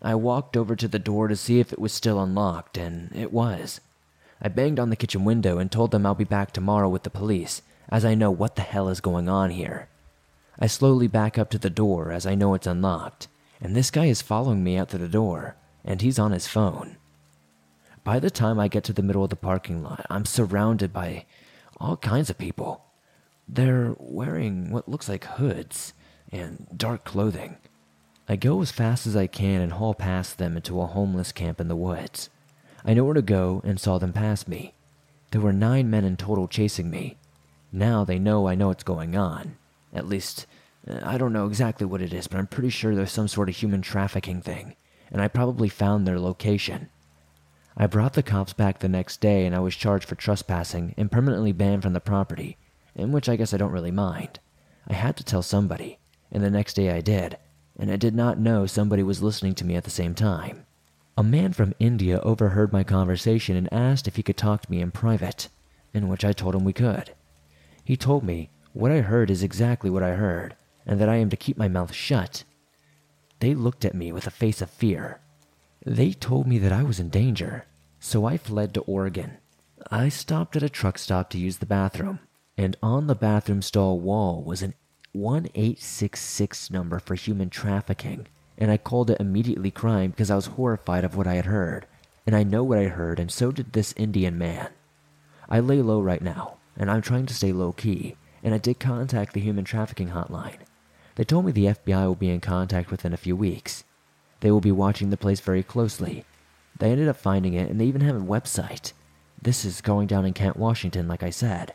I 0.01 0.15
walked 0.15 0.57
over 0.57 0.75
to 0.75 0.89
the 0.89 0.99
door 0.99 1.29
to 1.29 1.37
see 1.37 1.61
if 1.61 1.73
it 1.73 1.79
was 1.79 1.93
still 1.93 2.21
unlocked, 2.21 2.77
and 2.77 3.15
it 3.15 3.33
was. 3.33 3.81
I 4.41 4.49
banged 4.49 4.81
on 4.81 4.91
the 4.91 4.97
kitchen 4.97 5.25
window 5.25 5.59
and 5.59 5.71
told 5.71 5.91
them 5.91 6.05
I'll 6.05 6.15
be 6.15 6.25
back 6.25 6.53
tomorrow 6.53 6.89
with 6.89 7.05
the 7.05 7.11
police, 7.11 7.63
as 7.89 8.05
I 8.05 8.15
know 8.15 8.31
what 8.31 8.57
the 8.57 8.63
hell 8.63 8.89
is 8.89 9.01
going 9.01 9.29
on 9.29 9.51
here. 9.51 9.89
I 10.59 10.67
slowly 10.67 11.09
back 11.09 11.39
up 11.39 11.51
to 11.51 11.59
the 11.59 11.71
door 11.71 12.11
as 12.11 12.27
I 12.27 12.35
know 12.35 12.55
it's 12.55 12.67
unlocked, 12.67 13.29
and 13.61 13.77
this 13.77 13.91
guy 13.91 14.07
is 14.07 14.23
following 14.23 14.65
me 14.65 14.77
out 14.77 14.89
to 14.91 14.99
the 14.99 15.09
door, 15.09 15.57
and 15.85 16.01
he's 16.01 16.19
on 16.19 16.33
his 16.33 16.47
phone. 16.47 16.97
By 18.05 18.19
the 18.19 18.31
time 18.31 18.59
I 18.59 18.67
get 18.67 18.83
to 18.85 18.93
the 18.93 19.03
middle 19.03 19.23
of 19.23 19.31
the 19.31 19.37
parking 19.37 19.83
lot, 19.83 20.05
I'm 20.11 20.25
surrounded 20.25 20.93
by 20.93 21.25
all 21.77 21.97
kinds 21.97 22.31
of 22.31 22.39
people. 22.39 22.85
They're 23.49 23.95
wearing 23.99 24.71
what 24.71 24.89
looks 24.89 25.09
like 25.09 25.25
hoods 25.25 25.93
and 26.33 26.67
dark 26.77 27.05
clothing. 27.05 27.59
I 28.29 28.35
go 28.35 28.61
as 28.61 28.73
fast 28.73 29.07
as 29.07 29.15
I 29.15 29.29
can 29.29 29.61
and 29.61 29.75
haul 29.75 29.95
past 29.95 30.39
them 30.39 30.57
into 30.57 30.81
a 30.81 30.87
homeless 30.87 31.31
camp 31.31 31.61
in 31.61 31.69
the 31.69 31.77
woods. 31.77 32.29
I 32.85 32.95
know 32.95 33.05
where 33.05 33.15
to 33.15 33.23
go 33.23 33.61
and 33.65 33.79
saw 33.79 33.99
them 33.99 34.13
pass 34.13 34.49
me. 34.49 34.75
There 35.31 35.41
were 35.41 35.53
nine 35.53 35.89
men 35.89 36.05
in 36.05 36.17
total 36.17 36.49
chasing 36.49 36.91
me. 36.91 37.17
Now 37.71 38.05
they 38.05 38.19
know 38.19 38.49
I 38.49 38.57
know 38.57 38.69
what's 38.69 38.83
going 38.83 39.17
on. 39.17 39.57
At 39.95 40.09
least, 40.09 40.47
uh, 40.89 40.99
I 41.05 41.19
don't 41.19 41.33
know 41.33 41.47
exactly 41.47 41.87
what 41.87 42.03
it 42.03 42.13
is, 42.13 42.27
but 42.27 42.39
I'm 42.39 42.49
pretty 42.49 42.71
sure 42.71 42.95
there's 42.95 43.13
some 43.13 43.29
sort 43.29 43.49
of 43.49 43.57
human 43.57 43.83
trafficking 43.83 44.43
thing, 44.43 44.75
and 45.11 45.23
I 45.23 45.29
probably 45.29 45.69
found 45.69 46.07
their 46.07 46.19
location. 46.19 46.89
I 47.77 47.87
brought 47.87 48.13
the 48.13 48.23
cops 48.23 48.53
back 48.53 48.79
the 48.79 48.89
next 48.89 49.21
day 49.21 49.47
and 49.47 49.55
I 49.55 49.61
was 49.61 49.75
charged 49.75 50.07
for 50.07 50.15
trespassing 50.15 50.95
and 50.97 51.11
permanently 51.11 51.53
banned 51.53 51.83
from 51.83 51.95
the 51.95 52.01
property, 52.01 52.59
in 52.95 53.13
which 53.13 53.29
I 53.29 53.37
guess 53.37 53.55
I 53.55 53.57
don't 53.57 53.73
really 53.73 53.91
mind. 53.91 54.41
I 54.87 54.95
had 54.95 55.17
to 55.17 55.25
tell 55.25 55.43
somebody, 55.43 55.99
and 56.31 56.43
the 56.43 56.51
next 56.51 56.75
day 56.75 56.91
I 56.91 57.01
did, 57.01 57.39
and 57.79 57.91
I 57.91 57.97
did 57.97 58.15
not 58.15 58.39
know 58.39 58.67
somebody 58.67 59.03
was 59.03 59.23
listening 59.23 59.55
to 59.57 59.65
me 59.65 59.75
at 59.77 59.85
the 59.85 59.91
same 59.91 60.15
time. 60.15 60.67
A 61.17 61.23
man 61.23 61.53
from 61.53 61.75
India 61.79 62.21
overheard 62.21 62.73
my 62.73 62.85
conversation 62.85 63.57
and 63.57 63.73
asked 63.73 64.07
if 64.07 64.17
he 64.17 64.23
could 64.23 64.37
talk 64.37 64.63
to 64.63 64.71
me 64.71 64.81
in 64.81 64.91
private, 64.91 65.49
in 65.95 66.09
which 66.09 66.25
I 66.25 66.33
told 66.33 66.55
him 66.55 66.65
we 66.65 66.73
could. 66.73 67.15
He 67.85 67.97
told 67.97 68.23
me 68.23 68.51
what 68.73 68.91
I 68.91 69.01
heard 69.01 69.31
is 69.31 69.43
exactly 69.43 69.89
what 69.89 70.03
I 70.03 70.17
heard, 70.17 70.57
and 70.87 71.01
that 71.01 71.09
I 71.09 71.17
am 71.17 71.31
to 71.31 71.37
keep 71.37 71.57
my 71.57 71.69
mouth 71.69 71.95
shut. 71.95 72.45
They 73.41 73.55
looked 73.55 73.85
at 73.85 73.95
me 73.95 74.13
with 74.13 74.27
a 74.27 74.31
face 74.31 74.61
of 74.61 74.71
fear. 74.71 75.21
They 75.85 76.13
told 76.13 76.47
me 76.47 76.59
that 76.59 76.73
I 76.73 76.83
was 76.83 77.01
in 77.01 77.09
danger, 77.09 77.67
so 77.99 78.25
I 78.25 78.37
fled 78.37 78.75
to 78.75 78.81
Oregon. 78.83 79.39
I 79.91 80.09
stopped 80.09 80.57
at 80.57 80.63
a 80.63 80.69
truck 80.69 80.99
stop 80.99 81.31
to 81.31 81.39
use 81.39 81.59
the 81.59 81.67
bathroom, 81.67 82.21
and 82.57 82.77
on 82.83 83.07
the 83.07 83.15
bathroom 83.15 83.63
stall 83.63 83.99
wall 83.99 84.43
was 84.43 84.63
an 84.63 84.75
1866 85.13 86.71
number 86.71 86.99
for 86.99 87.15
human 87.15 87.51
trafficking 87.51 88.27
and 88.63 88.71
I 88.71 88.77
called 88.77 89.11
it 89.11 89.21
immediately 89.21 89.71
crying 89.73 90.11
because 90.11 90.31
I 90.31 90.37
was 90.37 90.47
horrified 90.47 91.05
of 91.05 91.17
what 91.17 91.27
I 91.27 91.35
had 91.35 91.47
heard. 91.47 91.87
And 92.27 92.37
I 92.37 92.45
know 92.45 92.63
what 92.63 92.79
I 92.79 92.85
heard, 92.85 93.19
and 93.19 93.31
so 93.31 93.51
did 93.51 93.73
this 93.73 93.93
Indian 93.97 94.39
man. 94.39 94.69
I 95.49 95.59
lay 95.59 95.83
low 95.83 96.01
right 96.01 96.23
now, 96.23 96.59
and 96.77 96.89
I'm 96.89 97.03
trying 97.03 97.27
to 97.27 97.35
stay 97.35 97.53
low 97.53 97.73
key, 97.73 98.15
and 98.43 98.55
I 98.55 98.59
did 98.59 98.79
contact 98.79 99.33
the 99.33 99.41
human 99.41 99.65
trafficking 99.65 100.11
hotline. 100.11 100.59
They 101.17 101.25
told 101.25 101.45
me 101.45 101.51
the 101.51 101.67
FBI 101.67 102.07
will 102.07 102.15
be 102.15 102.31
in 102.31 102.41
contact 102.41 102.93
within 102.93 103.13
a 103.13 103.17
few 103.17 103.35
weeks. 103.35 103.83
They 104.43 104.51
will 104.51 104.61
be 104.61 104.73
watching 104.73 105.11
the 105.11 105.17
place 105.17 105.39
very 105.39 105.63
closely. 105.63 106.25
They 106.81 106.91
ended 106.91 107.07
up 107.07 107.17
finding 107.17 107.55
it, 107.55 107.71
and 107.71 107.81
they 107.81 107.85
even 107.85 108.01
have 108.01 108.17
a 108.17 108.21
website. 108.21 108.93
This 109.41 109.65
is 109.65 109.81
going 109.81 110.09
down 110.09 110.27
in 110.27 110.33
Kent, 110.33 110.57
Washington, 110.57 111.07
like 111.07 111.23
I 111.23 111.31
said. 111.31 111.75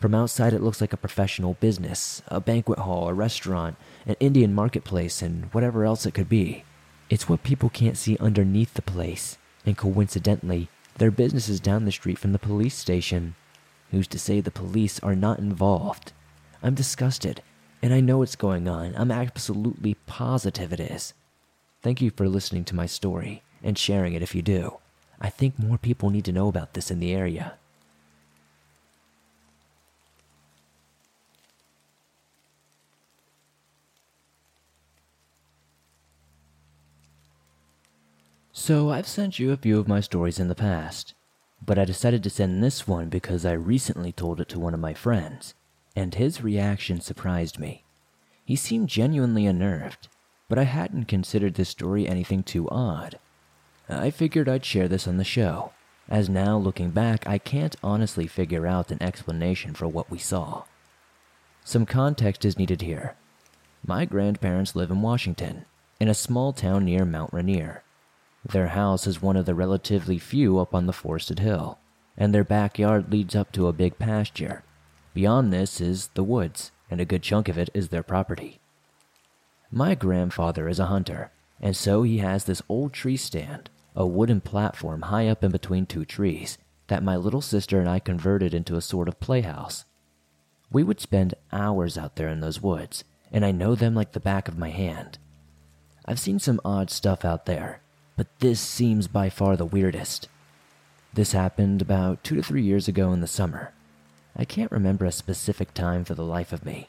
From 0.00 0.14
outside, 0.14 0.52
it 0.52 0.60
looks 0.60 0.82
like 0.82 0.92
a 0.92 0.98
professional 0.98 1.54
business, 1.54 2.20
a 2.28 2.40
banquet 2.40 2.80
hall, 2.80 3.08
a 3.08 3.14
restaurant, 3.14 3.76
an 4.04 4.16
Indian 4.20 4.52
marketplace, 4.52 5.22
and 5.22 5.46
whatever 5.54 5.82
else 5.86 6.04
it 6.04 6.12
could 6.12 6.28
be. 6.28 6.64
It's 7.08 7.26
what 7.26 7.42
people 7.42 7.70
can't 7.70 7.96
see 7.96 8.18
underneath 8.18 8.74
the 8.74 8.82
place, 8.82 9.38
and 9.64 9.74
coincidentally, 9.74 10.68
their 10.98 11.10
business 11.10 11.48
is 11.48 11.58
down 11.58 11.86
the 11.86 11.92
street 11.92 12.18
from 12.18 12.32
the 12.32 12.38
police 12.38 12.74
station. 12.74 13.34
Who's 13.92 14.08
to 14.08 14.18
say 14.18 14.42
the 14.42 14.50
police 14.50 15.00
are 15.00 15.16
not 15.16 15.38
involved? 15.38 16.12
I'm 16.62 16.74
disgusted, 16.74 17.40
and 17.80 17.94
I 17.94 18.00
know 18.00 18.18
what's 18.18 18.36
going 18.36 18.68
on. 18.68 18.94
I'm 18.94 19.10
absolutely 19.10 19.94
positive 20.06 20.70
it 20.70 20.80
is. 20.80 21.14
Thank 21.84 22.00
you 22.00 22.10
for 22.10 22.30
listening 22.30 22.64
to 22.64 22.74
my 22.74 22.86
story 22.86 23.42
and 23.62 23.76
sharing 23.76 24.14
it 24.14 24.22
if 24.22 24.34
you 24.34 24.40
do. 24.40 24.78
I 25.20 25.28
think 25.28 25.58
more 25.58 25.76
people 25.76 26.08
need 26.08 26.24
to 26.24 26.32
know 26.32 26.48
about 26.48 26.72
this 26.72 26.90
in 26.90 26.98
the 26.98 27.12
area. 27.12 27.58
So, 38.54 38.88
I've 38.88 39.06
sent 39.06 39.38
you 39.38 39.52
a 39.52 39.58
few 39.58 39.78
of 39.78 39.86
my 39.86 40.00
stories 40.00 40.40
in 40.40 40.48
the 40.48 40.54
past, 40.54 41.12
but 41.60 41.78
I 41.78 41.84
decided 41.84 42.22
to 42.22 42.30
send 42.30 42.64
this 42.64 42.88
one 42.88 43.10
because 43.10 43.44
I 43.44 43.52
recently 43.52 44.10
told 44.10 44.40
it 44.40 44.48
to 44.48 44.58
one 44.58 44.72
of 44.72 44.80
my 44.80 44.94
friends, 44.94 45.52
and 45.94 46.14
his 46.14 46.42
reaction 46.42 47.02
surprised 47.02 47.58
me. 47.58 47.84
He 48.42 48.56
seemed 48.56 48.88
genuinely 48.88 49.44
unnerved, 49.44 50.08
but 50.54 50.60
I 50.60 50.66
hadn't 50.66 51.08
considered 51.08 51.54
this 51.54 51.70
story 51.70 52.06
anything 52.06 52.44
too 52.44 52.68
odd. 52.70 53.18
I 53.88 54.10
figured 54.10 54.48
I'd 54.48 54.64
share 54.64 54.86
this 54.86 55.08
on 55.08 55.16
the 55.16 55.24
show, 55.24 55.72
as 56.08 56.28
now 56.28 56.56
looking 56.56 56.90
back, 56.90 57.26
I 57.26 57.38
can't 57.38 57.74
honestly 57.82 58.28
figure 58.28 58.64
out 58.64 58.92
an 58.92 59.02
explanation 59.02 59.74
for 59.74 59.88
what 59.88 60.12
we 60.12 60.18
saw. 60.18 60.62
Some 61.64 61.86
context 61.86 62.44
is 62.44 62.56
needed 62.56 62.82
here. 62.82 63.16
My 63.84 64.04
grandparents 64.04 64.76
live 64.76 64.92
in 64.92 65.02
Washington, 65.02 65.64
in 65.98 66.06
a 66.06 66.14
small 66.14 66.52
town 66.52 66.84
near 66.84 67.04
Mount 67.04 67.32
Rainier. 67.32 67.82
Their 68.44 68.68
house 68.68 69.08
is 69.08 69.20
one 69.20 69.36
of 69.36 69.46
the 69.46 69.56
relatively 69.56 70.18
few 70.18 70.60
up 70.60 70.72
on 70.72 70.86
the 70.86 70.92
forested 70.92 71.40
hill, 71.40 71.78
and 72.16 72.32
their 72.32 72.44
backyard 72.44 73.10
leads 73.10 73.34
up 73.34 73.50
to 73.54 73.66
a 73.66 73.72
big 73.72 73.98
pasture. 73.98 74.62
Beyond 75.14 75.52
this 75.52 75.80
is 75.80 76.10
the 76.14 76.22
woods, 76.22 76.70
and 76.88 77.00
a 77.00 77.04
good 77.04 77.24
chunk 77.24 77.48
of 77.48 77.58
it 77.58 77.70
is 77.74 77.88
their 77.88 78.04
property. 78.04 78.60
My 79.76 79.96
grandfather 79.96 80.68
is 80.68 80.78
a 80.78 80.86
hunter, 80.86 81.32
and 81.60 81.74
so 81.74 82.04
he 82.04 82.18
has 82.18 82.44
this 82.44 82.62
old 82.68 82.92
tree 82.92 83.16
stand, 83.16 83.70
a 83.96 84.06
wooden 84.06 84.40
platform 84.40 85.02
high 85.02 85.26
up 85.26 85.42
in 85.42 85.50
between 85.50 85.84
two 85.84 86.04
trees, 86.04 86.58
that 86.86 87.02
my 87.02 87.16
little 87.16 87.40
sister 87.40 87.80
and 87.80 87.88
I 87.88 87.98
converted 87.98 88.54
into 88.54 88.76
a 88.76 88.80
sort 88.80 89.08
of 89.08 89.18
playhouse. 89.18 89.84
We 90.70 90.84
would 90.84 91.00
spend 91.00 91.34
hours 91.50 91.98
out 91.98 92.14
there 92.14 92.28
in 92.28 92.38
those 92.38 92.62
woods, 92.62 93.02
and 93.32 93.44
I 93.44 93.50
know 93.50 93.74
them 93.74 93.96
like 93.96 94.12
the 94.12 94.20
back 94.20 94.46
of 94.46 94.56
my 94.56 94.70
hand. 94.70 95.18
I've 96.06 96.20
seen 96.20 96.38
some 96.38 96.60
odd 96.64 96.88
stuff 96.88 97.24
out 97.24 97.46
there, 97.46 97.80
but 98.16 98.28
this 98.38 98.60
seems 98.60 99.08
by 99.08 99.28
far 99.28 99.56
the 99.56 99.66
weirdest. 99.66 100.28
This 101.14 101.32
happened 101.32 101.82
about 101.82 102.22
two 102.22 102.36
to 102.36 102.44
three 102.44 102.62
years 102.62 102.86
ago 102.86 103.12
in 103.12 103.20
the 103.20 103.26
summer. 103.26 103.72
I 104.36 104.44
can't 104.44 104.70
remember 104.70 105.04
a 105.04 105.10
specific 105.10 105.74
time 105.74 106.04
for 106.04 106.14
the 106.14 106.22
life 106.22 106.52
of 106.52 106.64
me. 106.64 106.86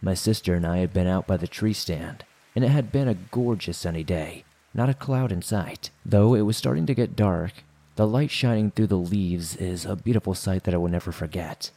My 0.00 0.14
sister 0.14 0.54
and 0.54 0.66
I 0.66 0.78
had 0.78 0.92
been 0.92 1.06
out 1.06 1.26
by 1.26 1.36
the 1.36 1.48
tree 1.48 1.72
stand, 1.72 2.24
and 2.54 2.64
it 2.64 2.68
had 2.68 2.92
been 2.92 3.08
a 3.08 3.14
gorgeous 3.14 3.78
sunny 3.78 4.04
day, 4.04 4.44
not 4.72 4.88
a 4.88 4.94
cloud 4.94 5.32
in 5.32 5.42
sight. 5.42 5.90
Though 6.04 6.34
it 6.34 6.42
was 6.42 6.56
starting 6.56 6.86
to 6.86 6.94
get 6.94 7.16
dark, 7.16 7.52
the 7.96 8.06
light 8.06 8.30
shining 8.30 8.70
through 8.70 8.86
the 8.86 8.96
leaves 8.96 9.56
is 9.56 9.84
a 9.84 9.96
beautiful 9.96 10.34
sight 10.34 10.64
that 10.64 10.74
I 10.74 10.76
will 10.76 10.88
never 10.88 11.10
forget. 11.10 11.72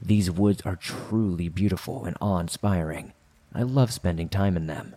These 0.00 0.30
woods 0.30 0.62
are 0.64 0.76
truly 0.76 1.48
beautiful 1.48 2.04
and 2.04 2.16
awe 2.20 2.38
inspiring. 2.38 3.12
I 3.52 3.62
love 3.62 3.92
spending 3.92 4.28
time 4.28 4.56
in 4.56 4.66
them. 4.66 4.94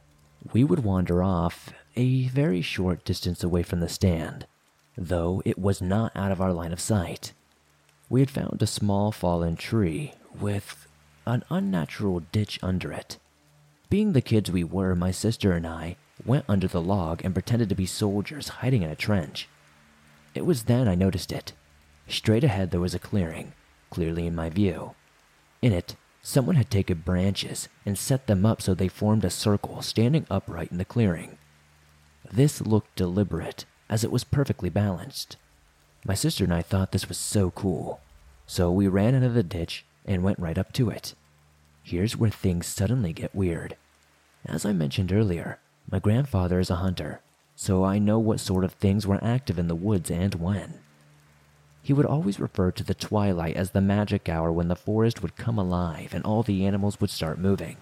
We 0.54 0.63
would 0.63 0.84
wander 0.84 1.24
off 1.24 1.74
a 1.96 2.28
very 2.28 2.62
short 2.62 3.04
distance 3.04 3.44
away 3.44 3.63
from 3.63 3.80
the 3.80 3.90
stand, 3.90 4.46
though 4.96 5.42
it 5.46 5.58
was 5.58 5.82
not 5.82 6.12
out 6.16 6.32
of 6.32 6.42
our 6.42 6.54
line 6.54 6.74
of 6.74 6.80
sight. 6.80 7.34
We 8.10 8.20
had 8.20 8.30
found 8.30 8.62
a 8.62 8.68
small 8.68 9.12
fallen 9.12 9.56
tree 9.56 10.13
with 10.40 10.87
an 11.28 11.44
unnatural 11.50 12.22
ditch 12.32 12.58
under 12.63 12.92
it. 12.92 13.18
Being 13.90 14.13
the 14.13 14.22
kids 14.22 14.50
we 14.50 14.63
were, 14.63 14.96
my 14.96 15.12
sister 15.12 15.52
and 15.52 15.68
I 15.68 15.98
went 16.26 16.46
under 16.48 16.68
the 16.68 16.82
log 16.82 17.24
and 17.24 17.34
pretended 17.34 17.68
to 17.70 17.76
be 17.76 17.86
soldiers 17.86 18.48
hiding 18.48 18.82
in 18.82 18.90
a 18.90 18.96
trench. 18.96 19.50
It 20.34 20.46
was 20.46 20.63
then 20.63 20.88
I 20.88 20.96
noticed 20.96 21.32
it. 21.32 21.54
Straight 22.08 22.44
ahead, 22.44 22.72
there 22.72 22.80
was 22.80 22.96
a 22.96 23.00
clearing, 23.00 23.54
clearly 23.90 24.26
in 24.26 24.36
my 24.36 24.50
view. 24.50 24.96
In 25.62 25.74
it, 25.74 25.96
someone 26.22 26.56
had 26.56 26.72
taken 26.72 27.04
branches 27.06 27.68
and 27.86 27.98
set 27.98 28.28
them 28.28 28.46
up 28.46 28.62
so 28.62 28.74
they 28.74 28.88
formed 28.88 29.26
a 29.26 29.30
circle 29.30 29.82
standing 29.82 30.26
upright 30.32 30.72
in 30.72 30.78
the 30.78 30.86
clearing. 30.86 31.38
This 32.32 32.62
looked 32.62 32.96
deliberate, 32.96 33.66
as 33.90 34.04
it 34.04 34.12
was 34.12 34.24
perfectly 34.24 34.70
balanced. 34.70 35.36
My 36.06 36.13
sister 36.13 36.46
and 36.46 36.54
I 36.54 36.62
thought 36.62 36.94
this 36.94 37.10
was 37.10 37.18
so 37.18 37.52
cool, 37.52 38.00
so 38.46 38.72
we 38.72 38.88
ran 38.88 39.13
into 39.13 39.30
the 39.30 39.44
ditch 39.44 39.86
and 40.08 40.24
went 40.24 40.39
right 40.39 40.58
up 40.58 40.74
to 40.74 40.89
it. 40.89 41.13
Here's 41.84 42.17
where 42.17 42.30
things 42.30 42.65
suddenly 42.65 43.13
get 43.13 43.36
weird. 43.36 43.76
As 44.46 44.65
I 44.65 44.74
mentioned 44.74 45.12
earlier, 45.12 45.60
my 45.91 46.00
grandfather 46.00 46.60
is 46.60 46.70
a 46.70 46.78
hunter, 46.78 47.22
so 47.56 47.84
I 47.84 48.00
know 48.00 48.20
what 48.20 48.39
sort 48.39 48.63
of 48.63 48.74
things 48.74 49.06
were 49.06 49.24
active 49.24 49.60
in 49.60 49.67
the 49.67 49.76
woods 49.76 50.10
and 50.10 50.36
when. 50.36 50.80
He 51.82 51.93
would 51.93 52.06
always 52.06 52.39
refer 52.39 52.72
to 52.72 52.84
the 52.84 52.93
twilight 52.93 53.56
as 53.56 53.72
the 53.72 53.82
magic 53.82 54.28
hour 54.28 54.52
when 54.52 54.67
the 54.67 54.76
forest 54.76 55.22
would 55.22 55.38
come 55.38 55.58
alive 55.58 56.13
and 56.13 56.24
all 56.26 56.43
the 56.43 56.65
animals 56.65 57.00
would 57.00 57.10
start 57.10 57.39
moving. 57.39 57.78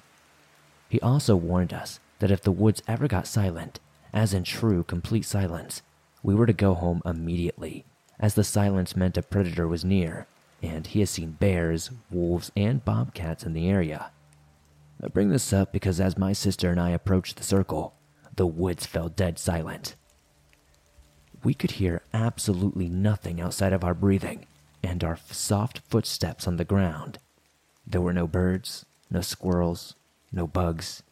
He 0.90 1.02
also 1.02 1.36
warned 1.36 1.74
us 1.74 2.00
that 2.20 2.32
if 2.32 2.42
the 2.42 2.52
woods 2.52 2.84
ever 2.88 3.08
got 3.08 3.28
silent, 3.28 3.80
as 4.14 4.34
in 4.34 4.44
true, 4.44 4.84
complete 4.84 5.26
silence. 5.26 5.82
We 6.24 6.36
were 6.36 6.46
to 6.46 6.54
go 6.54 6.74
home 6.74 7.02
immediately, 7.06 7.86
as 8.20 8.36
the 8.36 8.44
silence 8.44 8.96
meant 8.96 9.18
a 9.18 9.22
predator 9.22 9.68
was 9.68 9.84
near, 9.84 10.28
and 10.62 10.88
he 10.88 11.00
has 11.02 11.10
seen 11.10 11.32
bears, 11.32 11.92
wolves, 12.10 12.52
and 12.56 12.84
bobcats 12.84 13.44
in 13.44 13.54
the 13.54 13.68
area. 13.68 14.12
I 15.02 15.08
bring 15.08 15.30
this 15.30 15.52
up 15.54 15.72
because 15.72 16.00
as 16.00 16.18
my 16.18 16.34
sister 16.34 16.72
and 16.72 16.80
I 16.80 16.92
approached 16.92 17.38
the 17.38 17.44
circle, 17.44 17.96
the 18.36 18.48
woods 18.48 18.86
fell 18.86 19.10
dead 19.10 19.38
silent. 19.38 19.96
We 21.44 21.54
could 21.54 21.72
hear 21.72 22.02
absolutely 22.14 22.90
nothing 22.90 23.40
outside 23.40 23.74
of 23.74 23.84
our 23.84 23.94
breathing 23.94 24.48
and 24.82 25.04
our 25.04 25.20
soft 25.30 25.82
footsteps 25.88 26.48
on 26.48 26.58
the 26.58 26.66
ground. 26.66 27.20
There 27.86 28.02
were 28.02 28.14
no 28.14 28.28
birds, 28.28 28.86
no 29.12 29.22
squirrels, 29.22 29.96
no 30.32 30.48
bugs, 30.48 31.04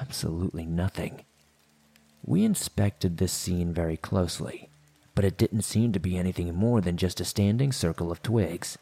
absolutely 0.00 0.64
nothing. 0.64 1.24
We 2.24 2.44
inspected 2.44 3.16
this 3.16 3.32
scene 3.32 3.72
very 3.74 3.96
closely, 3.96 4.70
but 5.14 5.24
it 5.24 5.36
didn't 5.36 5.62
seem 5.62 5.92
to 5.92 6.00
be 6.00 6.16
anything 6.16 6.54
more 6.54 6.80
than 6.80 6.96
just 6.96 7.20
a 7.20 7.24
standing 7.24 7.72
circle 7.72 8.10
of 8.10 8.22
twigs, 8.22 8.78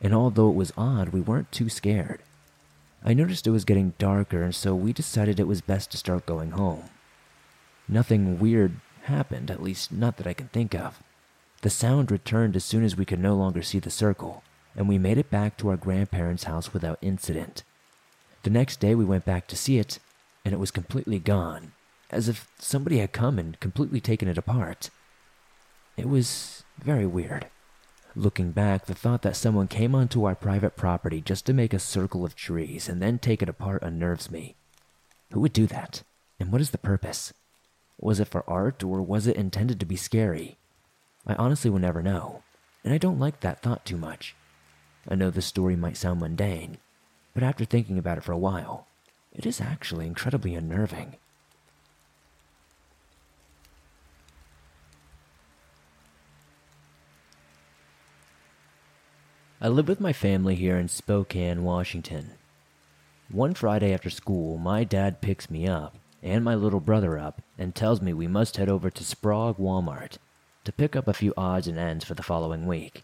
and 0.00 0.14
although 0.14 0.48
it 0.48 0.54
was 0.54 0.72
odd, 0.76 1.10
we 1.10 1.20
weren't 1.20 1.52
too 1.52 1.68
scared. 1.68 2.20
I 3.04 3.14
noticed 3.14 3.46
it 3.46 3.52
was 3.52 3.64
getting 3.64 3.94
darker, 3.98 4.42
and 4.42 4.54
so 4.54 4.74
we 4.74 4.92
decided 4.92 5.38
it 5.38 5.46
was 5.46 5.60
best 5.60 5.90
to 5.92 5.96
start 5.96 6.26
going 6.26 6.52
home. 6.52 6.84
Nothing 7.88 8.40
weird 8.40 8.80
happened, 9.04 9.50
at 9.50 9.62
least 9.62 9.92
not 9.92 10.16
that 10.16 10.26
I 10.26 10.34
can 10.34 10.48
think 10.48 10.74
of. 10.74 11.00
The 11.62 11.70
sound 11.70 12.10
returned 12.10 12.56
as 12.56 12.64
soon 12.64 12.84
as 12.84 12.96
we 12.96 13.04
could 13.04 13.20
no 13.20 13.34
longer 13.36 13.62
see 13.62 13.78
the 13.78 13.90
circle, 13.90 14.42
and 14.74 14.88
we 14.88 14.98
made 14.98 15.18
it 15.18 15.30
back 15.30 15.56
to 15.58 15.68
our 15.68 15.76
grandparents' 15.76 16.44
house 16.44 16.72
without 16.72 16.98
incident. 17.00 17.62
The 18.42 18.50
next 18.50 18.80
day 18.80 18.94
we 18.94 19.04
went 19.04 19.24
back 19.24 19.46
to 19.48 19.56
see 19.56 19.78
it, 19.78 19.98
and 20.44 20.52
it 20.52 20.60
was 20.60 20.70
completely 20.70 21.18
gone, 21.18 21.72
as 22.10 22.28
if 22.28 22.48
somebody 22.58 22.98
had 22.98 23.12
come 23.12 23.38
and 23.38 23.58
completely 23.60 24.00
taken 24.00 24.28
it 24.28 24.38
apart. 24.38 24.90
It 25.96 26.08
was 26.08 26.64
very 26.78 27.06
weird. 27.06 27.46
Looking 28.14 28.52
back, 28.52 28.86
the 28.86 28.94
thought 28.94 29.22
that 29.22 29.36
someone 29.36 29.68
came 29.68 29.94
onto 29.94 30.24
our 30.24 30.34
private 30.34 30.76
property 30.76 31.20
just 31.20 31.46
to 31.46 31.54
make 31.54 31.72
a 31.72 31.78
circle 31.78 32.24
of 32.24 32.34
trees 32.34 32.88
and 32.88 33.00
then 33.00 33.18
take 33.18 33.42
it 33.42 33.48
apart 33.48 33.82
unnerves 33.82 34.30
me. 34.30 34.56
Who 35.32 35.40
would 35.40 35.52
do 35.52 35.66
that? 35.66 36.02
And 36.38 36.52
what 36.52 36.60
is 36.60 36.70
the 36.70 36.78
purpose? 36.78 37.32
Was 37.98 38.20
it 38.20 38.28
for 38.28 38.48
art 38.48 38.84
or 38.84 39.00
was 39.00 39.26
it 39.26 39.36
intended 39.36 39.80
to 39.80 39.86
be 39.86 39.96
scary? 39.96 40.58
I 41.26 41.34
honestly 41.34 41.70
will 41.70 41.78
never 41.78 42.02
know, 42.02 42.42
and 42.84 42.92
I 42.92 42.98
don't 42.98 43.18
like 43.18 43.40
that 43.40 43.62
thought 43.62 43.84
too 43.84 43.96
much. 43.96 44.36
I 45.08 45.14
know 45.14 45.30
this 45.30 45.46
story 45.46 45.76
might 45.76 45.96
sound 45.96 46.20
mundane, 46.20 46.78
but 47.32 47.42
after 47.42 47.64
thinking 47.64 47.98
about 47.98 48.18
it 48.18 48.24
for 48.24 48.32
a 48.32 48.38
while, 48.38 48.86
it 49.32 49.46
is 49.46 49.60
actually 49.60 50.06
incredibly 50.06 50.54
unnerving. 50.54 51.16
I 59.66 59.68
live 59.68 59.88
with 59.88 59.98
my 59.98 60.12
family 60.12 60.54
here 60.54 60.78
in 60.78 60.86
Spokane, 60.86 61.64
Washington. 61.64 62.34
One 63.32 63.52
Friday 63.52 63.92
after 63.92 64.10
school, 64.10 64.58
my 64.58 64.84
dad 64.84 65.20
picks 65.20 65.50
me 65.50 65.66
up 65.66 65.98
and 66.22 66.44
my 66.44 66.54
little 66.54 66.78
brother 66.78 67.18
up 67.18 67.42
and 67.58 67.74
tells 67.74 68.00
me 68.00 68.12
we 68.12 68.28
must 68.28 68.58
head 68.58 68.68
over 68.68 68.90
to 68.90 69.02
Sprague 69.02 69.56
Walmart 69.56 70.18
to 70.62 70.72
pick 70.72 70.94
up 70.94 71.08
a 71.08 71.12
few 71.12 71.34
odds 71.36 71.66
and 71.66 71.80
ends 71.80 72.04
for 72.04 72.14
the 72.14 72.22
following 72.22 72.68
week. 72.68 73.02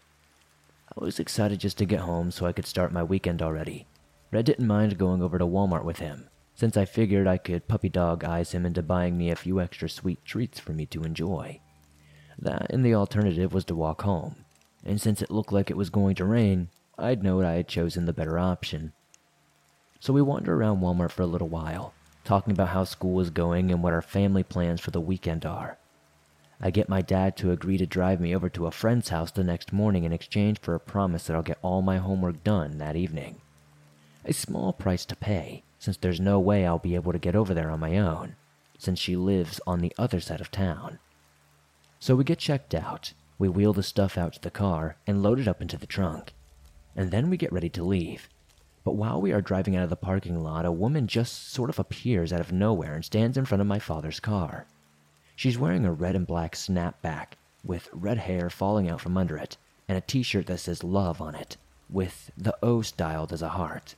I 0.97 1.03
was 1.03 1.19
excited 1.19 1.59
just 1.59 1.77
to 1.79 1.85
get 1.85 1.99
home 1.99 2.31
so 2.31 2.45
I 2.45 2.53
could 2.53 2.65
start 2.65 2.93
my 2.93 3.03
weekend 3.03 3.41
already, 3.41 3.85
but 4.31 4.37
I 4.37 4.41
didn't 4.41 4.65
mind 4.65 4.97
going 4.97 5.21
over 5.21 5.37
to 5.37 5.45
Walmart 5.45 5.83
with 5.83 5.99
him, 5.99 6.29
since 6.55 6.77
I 6.77 6.85
figured 6.85 7.27
I 7.27 7.39
could 7.39 7.67
puppy 7.67 7.89
dog 7.89 8.23
eyes 8.23 8.53
him 8.53 8.65
into 8.65 8.81
buying 8.81 9.17
me 9.17 9.29
a 9.29 9.35
few 9.35 9.59
extra 9.59 9.89
sweet 9.89 10.23
treats 10.23 10.61
for 10.61 10.71
me 10.71 10.85
to 10.85 11.03
enjoy. 11.03 11.59
That 12.39 12.67
and 12.71 12.85
the 12.85 12.95
alternative 12.95 13.53
was 13.53 13.65
to 13.65 13.75
walk 13.75 14.03
home, 14.03 14.42
and 14.85 14.99
since 14.99 15.21
it 15.21 15.31
looked 15.31 15.51
like 15.51 15.69
it 15.69 15.77
was 15.77 15.89
going 15.89 16.15
to 16.15 16.25
rain, 16.25 16.69
I'd 16.97 17.23
know 17.23 17.41
I 17.41 17.53
had 17.53 17.67
chosen 17.67 18.05
the 18.05 18.13
better 18.13 18.37
option. 18.37 18.93
So 19.99 20.13
we 20.13 20.21
wandered 20.21 20.53
around 20.53 20.81
Walmart 20.81 21.11
for 21.11 21.21
a 21.21 21.27
little 21.27 21.47
while, 21.47 21.93
talking 22.23 22.51
about 22.51 22.69
how 22.69 22.83
school 22.83 23.19
is 23.19 23.29
going 23.29 23.71
and 23.71 23.81
what 23.81 23.93
our 23.93 24.01
family 24.01 24.43
plans 24.43 24.81
for 24.81 24.91
the 24.91 25.01
weekend 25.01 25.45
are. 25.45 25.77
I 26.61 26.71
get 26.71 26.87
my 26.87 27.01
dad 27.01 27.35
to 27.37 27.51
agree 27.51 27.77
to 27.77 27.85
drive 27.85 28.21
me 28.21 28.35
over 28.35 28.49
to 28.49 28.67
a 28.67 28.71
friend's 28.71 29.09
house 29.09 29.31
the 29.31 29.43
next 29.43 29.73
morning 29.73 30.03
in 30.03 30.13
exchange 30.13 30.59
for 30.59 30.75
a 30.75 30.79
promise 30.79 31.27
that 31.27 31.35
I'll 31.35 31.41
get 31.41 31.57
all 31.61 31.81
my 31.81 31.97
homework 31.97 32.43
done 32.43 32.77
that 32.77 32.95
evening. 32.95 33.41
A 34.23 34.33
small 34.33 34.71
price 34.71 35.03
to 35.05 35.15
pay, 35.15 35.63
since 35.79 35.97
there's 35.97 36.21
no 36.21 36.39
way 36.39 36.65
I'll 36.65 36.79
be 36.79 36.95
able 36.95 37.11
to 37.11 37.19
get 37.19 37.35
over 37.35 37.53
there 37.53 37.69
on 37.69 37.81
my 37.81 37.97
own, 37.97 38.35
since 38.77 38.99
she 38.99 39.17
lives 39.17 39.59
on 39.67 39.79
the 39.79 39.93
other 39.97 40.21
side 40.21 40.39
of 40.39 40.51
town. 40.51 40.99
So 41.99 42.15
we 42.15 42.23
get 42.23 42.39
checked 42.39 42.73
out, 42.73 43.13
we 43.43 43.49
wheel 43.49 43.73
the 43.73 43.83
stuff 43.83 44.17
out 44.17 44.31
to 44.31 44.39
the 44.39 44.49
car 44.49 44.95
and 45.05 45.21
load 45.21 45.37
it 45.37 45.49
up 45.49 45.61
into 45.61 45.75
the 45.75 45.85
trunk. 45.85 46.33
And 46.95 47.11
then 47.11 47.29
we 47.29 47.35
get 47.35 47.51
ready 47.51 47.67
to 47.71 47.83
leave. 47.83 48.29
But 48.85 48.95
while 48.95 49.19
we 49.19 49.33
are 49.33 49.41
driving 49.41 49.75
out 49.75 49.83
of 49.83 49.89
the 49.89 49.97
parking 49.97 50.41
lot, 50.41 50.65
a 50.65 50.71
woman 50.71 51.07
just 51.07 51.51
sort 51.51 51.69
of 51.69 51.77
appears 51.77 52.31
out 52.31 52.39
of 52.39 52.53
nowhere 52.53 52.95
and 52.95 53.03
stands 53.03 53.37
in 53.37 53.43
front 53.43 53.59
of 53.59 53.67
my 53.67 53.79
father's 53.79 54.21
car. 54.21 54.65
She's 55.35 55.57
wearing 55.57 55.83
a 55.83 55.91
red 55.91 56.15
and 56.15 56.25
black 56.25 56.55
snapback 56.55 57.33
with 57.65 57.89
red 57.91 58.17
hair 58.17 58.49
falling 58.49 58.89
out 58.89 59.01
from 59.01 59.17
under 59.17 59.35
it 59.35 59.57
and 59.89 59.97
a 59.97 60.01
t 60.01 60.23
shirt 60.23 60.45
that 60.45 60.59
says 60.59 60.81
love 60.81 61.19
on 61.19 61.35
it, 61.35 61.57
with 61.89 62.31
the 62.37 62.55
O 62.63 62.81
styled 62.81 63.33
as 63.33 63.41
a 63.41 63.49
heart. 63.49 63.95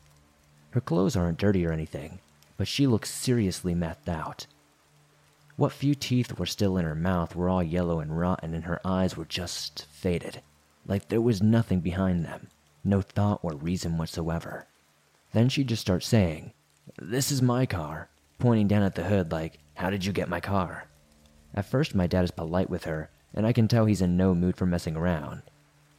Her 0.71 0.81
clothes 0.81 1.15
aren't 1.15 1.37
dirty 1.37 1.67
or 1.67 1.71
anything, 1.71 2.19
but 2.57 2.67
she 2.67 2.87
looks 2.87 3.11
seriously 3.11 3.75
methed 3.75 4.09
out. 4.09 4.47
What 5.57 5.71
few 5.71 5.95
teeth 5.95 6.37
were 6.37 6.45
still 6.45 6.77
in 6.77 6.83
her 6.83 6.95
mouth 6.95 7.33
were 7.33 7.47
all 7.47 7.63
yellow 7.63 8.01
and 8.01 8.17
rotten, 8.17 8.53
and 8.53 8.65
her 8.65 8.81
eyes 8.83 9.15
were 9.15 9.23
just 9.23 9.85
faded, 9.85 10.41
like 10.85 11.07
there 11.07 11.21
was 11.21 11.41
nothing 11.41 11.79
behind 11.79 12.25
them, 12.25 12.49
no 12.83 13.01
thought 13.01 13.39
or 13.41 13.55
reason 13.55 13.97
whatsoever. 13.97 14.67
Then 15.31 15.47
she'd 15.47 15.69
just 15.69 15.81
starts 15.81 16.07
saying, 16.07 16.51
This 17.01 17.31
is 17.31 17.41
my 17.41 17.65
car, 17.65 18.09
pointing 18.37 18.67
down 18.67 18.83
at 18.83 18.95
the 18.95 19.03
hood 19.03 19.31
like, 19.31 19.59
How 19.75 19.89
did 19.89 20.03
you 20.03 20.11
get 20.11 20.27
my 20.27 20.41
car? 20.41 20.89
At 21.53 21.65
first, 21.65 21.95
my 21.95 22.05
dad 22.05 22.25
is 22.25 22.31
polite 22.31 22.69
with 22.69 22.83
her, 22.83 23.09
and 23.33 23.47
I 23.47 23.53
can 23.53 23.69
tell 23.69 23.85
he's 23.85 24.01
in 24.01 24.17
no 24.17 24.35
mood 24.35 24.57
for 24.57 24.65
messing 24.65 24.97
around. 24.97 25.41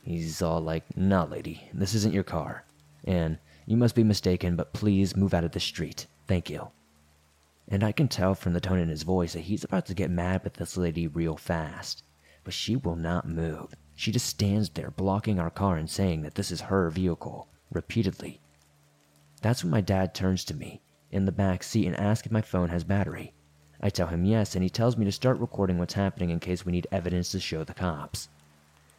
He's 0.03 0.43
all 0.43 0.61
like, 0.61 0.85
Nah, 0.99 1.25
lady, 1.25 1.71
this 1.73 1.95
isn't 1.95 2.15
your 2.15 2.25
car. 2.25 2.65
And, 3.05 3.39
You 3.65 3.79
must 3.79 3.95
be 3.95 4.05
mistaken, 4.05 4.55
but 4.55 4.75
please 4.75 5.17
move 5.17 5.33
out 5.33 5.45
of 5.45 5.53
the 5.53 5.61
street. 5.61 6.07
Thank 6.27 6.51
you 6.51 6.69
and 7.69 7.83
I 7.83 7.93
can 7.93 8.09
tell 8.09 8.35
from 8.35 8.53
the 8.53 8.61
tone 8.61 8.79
in 8.79 8.89
his 8.89 9.03
voice 9.03 9.33
that 9.33 9.41
he's 9.41 9.65
about 9.65 9.87
to 9.87 9.95
get 9.95 10.11
mad 10.11 10.45
with 10.45 10.55
this 10.55 10.77
lady 10.77 11.07
real 11.07 11.37
fast. 11.37 12.05
But 12.45 12.55
she 12.55 12.77
will 12.77 12.97
not 12.97 13.29
move. 13.29 13.75
She 13.95 14.13
just 14.13 14.27
stands 14.27 14.69
there 14.71 14.91
blocking 14.91 15.41
our 15.41 15.51
car 15.51 15.77
and 15.77 15.91
saying 15.91 16.23
that 16.23 16.35
this 16.35 16.51
is 16.51 16.61
her 16.61 16.91
vehicle, 16.91 17.49
repeatedly. 17.73 18.41
That's 19.43 19.65
when 19.65 19.71
my 19.71 19.81
dad 19.81 20.15
turns 20.15 20.45
to 20.45 20.55
me 20.55 20.81
in 21.11 21.25
the 21.25 21.33
back 21.33 21.63
seat 21.63 21.87
and 21.87 21.99
asks 21.99 22.27
if 22.27 22.33
my 22.33 22.43
phone 22.43 22.69
has 22.69 22.85
battery. 22.85 23.33
I 23.81 23.91
tell 23.91 24.07
him 24.07 24.25
yes, 24.25 24.55
and 24.55 24.63
he 24.63 24.71
tells 24.71 24.97
me 24.97 25.05
to 25.05 25.13
start 25.13 25.39
recording 25.39 25.79
what's 25.79 25.95
happening 25.95 26.31
in 26.31 26.41
case 26.41 26.65
we 26.65 26.73
need 26.73 26.87
evidence 26.93 27.31
to 27.33 27.41
show 27.41 27.65
the 27.65 27.75
cops. 27.75 28.29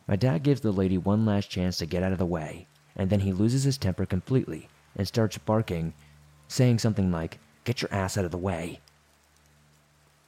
My 0.08 0.16
dad 0.16 0.44
gives 0.44 0.62
the 0.62 0.72
lady 0.72 0.98
one 0.98 1.26
last 1.26 1.50
chance 1.50 1.78
to 1.78 1.86
get 1.86 2.04
out 2.04 2.12
of 2.12 2.18
the 2.18 2.26
way, 2.26 2.68
and 2.96 3.10
then 3.10 3.20
he 3.22 3.34
loses 3.34 3.64
his 3.64 3.78
temper 3.78 4.06
completely 4.06 4.70
and 4.96 5.08
starts 5.08 5.38
barking, 5.38 5.94
saying 6.48 6.80
something 6.80 7.12
like, 7.12 7.40
Get 7.68 7.82
your 7.82 7.94
ass 7.94 8.18
out 8.18 8.24
of 8.24 8.32
the 8.32 8.38
way. 8.38 8.80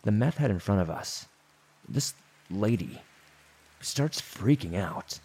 The 0.03 0.11
meth 0.11 0.39
head 0.39 0.51
in 0.51 0.59
front 0.59 0.81
of 0.81 0.89
us, 0.89 1.25
this 1.87 2.13
lady, 2.51 3.01
starts 3.79 4.19
freaking 4.19 4.75
out. 4.75 5.21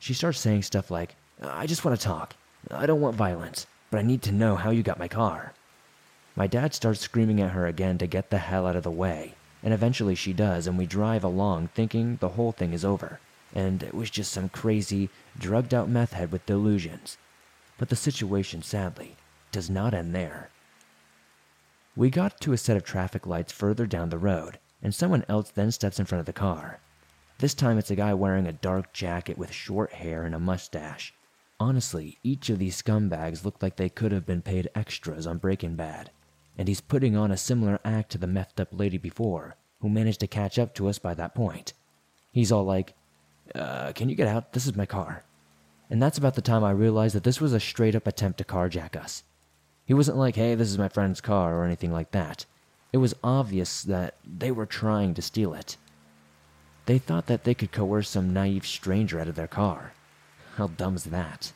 She 0.00 0.14
starts 0.14 0.40
saying 0.40 0.62
stuff 0.62 0.90
like, 0.90 1.14
I 1.42 1.66
just 1.66 1.84
want 1.84 2.00
to 2.00 2.02
talk. 2.02 2.36
I 2.70 2.86
don't 2.86 3.02
want 3.02 3.16
violence, 3.16 3.66
but 3.90 3.98
I 3.98 4.02
need 4.02 4.22
to 4.22 4.32
know 4.32 4.56
how 4.56 4.70
you 4.70 4.82
got 4.82 4.98
my 4.98 5.08
car. 5.08 5.52
My 6.36 6.46
dad 6.46 6.72
starts 6.72 7.00
screaming 7.00 7.42
at 7.42 7.50
her 7.50 7.66
again 7.66 7.98
to 7.98 8.06
get 8.06 8.30
the 8.30 8.38
hell 8.38 8.66
out 8.66 8.74
of 8.74 8.82
the 8.82 8.90
way, 8.90 9.34
and 9.62 9.74
eventually 9.74 10.14
she 10.14 10.32
does, 10.32 10.66
and 10.66 10.78
we 10.78 10.86
drive 10.86 11.22
along 11.22 11.68
thinking 11.68 12.16
the 12.16 12.30
whole 12.30 12.52
thing 12.52 12.72
is 12.72 12.82
over, 12.82 13.20
and 13.54 13.82
it 13.82 13.92
was 13.92 14.08
just 14.08 14.32
some 14.32 14.48
crazy, 14.48 15.10
drugged 15.38 15.74
out 15.74 15.90
meth 15.90 16.14
head 16.14 16.32
with 16.32 16.46
delusions. 16.46 17.18
But 17.76 17.90
the 17.90 17.94
situation, 17.94 18.62
sadly, 18.62 19.16
does 19.50 19.68
not 19.68 19.92
end 19.92 20.14
there. 20.14 20.48
We 21.94 22.08
got 22.08 22.40
to 22.40 22.54
a 22.54 22.58
set 22.58 22.78
of 22.78 22.84
traffic 22.84 23.26
lights 23.26 23.52
further 23.52 23.86
down 23.86 24.08
the 24.08 24.18
road, 24.18 24.58
and 24.82 24.94
someone 24.94 25.26
else 25.28 25.50
then 25.50 25.70
steps 25.70 26.00
in 26.00 26.06
front 26.06 26.20
of 26.20 26.26
the 26.26 26.32
car. 26.32 26.80
This 27.38 27.52
time 27.52 27.76
it's 27.76 27.90
a 27.90 27.96
guy 27.96 28.14
wearing 28.14 28.46
a 28.46 28.52
dark 28.52 28.94
jacket 28.94 29.36
with 29.36 29.52
short 29.52 29.92
hair 29.92 30.24
and 30.24 30.34
a 30.34 30.40
mustache. 30.40 31.12
Honestly, 31.60 32.18
each 32.22 32.48
of 32.48 32.58
these 32.58 32.80
scumbags 32.80 33.44
looked 33.44 33.62
like 33.62 33.76
they 33.76 33.90
could 33.90 34.10
have 34.10 34.24
been 34.24 34.40
paid 34.40 34.70
extras 34.74 35.26
on 35.26 35.36
Breaking 35.36 35.76
Bad, 35.76 36.10
and 36.56 36.66
he's 36.66 36.80
putting 36.80 37.14
on 37.14 37.30
a 37.30 37.36
similar 37.36 37.78
act 37.84 38.10
to 38.12 38.18
the 38.18 38.26
methed 38.26 38.58
up 38.58 38.68
lady 38.72 38.96
before, 38.96 39.56
who 39.80 39.90
managed 39.90 40.20
to 40.20 40.26
catch 40.26 40.58
up 40.58 40.74
to 40.74 40.88
us 40.88 40.98
by 40.98 41.12
that 41.12 41.34
point. 41.34 41.74
He's 42.32 42.50
all 42.50 42.64
like, 42.64 42.94
uh, 43.54 43.92
can 43.92 44.08
you 44.08 44.14
get 44.14 44.28
out? 44.28 44.54
This 44.54 44.66
is 44.66 44.74
my 44.74 44.86
car. 44.86 45.24
And 45.90 46.02
that's 46.02 46.16
about 46.16 46.36
the 46.36 46.42
time 46.42 46.64
I 46.64 46.70
realized 46.70 47.14
that 47.16 47.24
this 47.24 47.40
was 47.40 47.52
a 47.52 47.60
straight 47.60 47.94
up 47.94 48.06
attempt 48.06 48.38
to 48.38 48.44
carjack 48.44 48.96
us. 48.96 49.24
He 49.92 49.94
wasn't 49.94 50.16
like, 50.16 50.36
hey, 50.36 50.54
this 50.54 50.70
is 50.70 50.78
my 50.78 50.88
friend's 50.88 51.20
car 51.20 51.54
or 51.54 51.66
anything 51.66 51.92
like 51.92 52.12
that. 52.12 52.46
It 52.94 52.96
was 52.96 53.14
obvious 53.22 53.82
that 53.82 54.14
they 54.24 54.50
were 54.50 54.64
trying 54.64 55.12
to 55.12 55.20
steal 55.20 55.52
it. 55.52 55.76
They 56.86 56.96
thought 56.96 57.26
that 57.26 57.44
they 57.44 57.52
could 57.52 57.72
coerce 57.72 58.08
some 58.08 58.32
naive 58.32 58.66
stranger 58.66 59.20
out 59.20 59.28
of 59.28 59.34
their 59.34 59.46
car. 59.46 59.92
How 60.56 60.68
dumb's 60.68 61.04
that? 61.04 61.52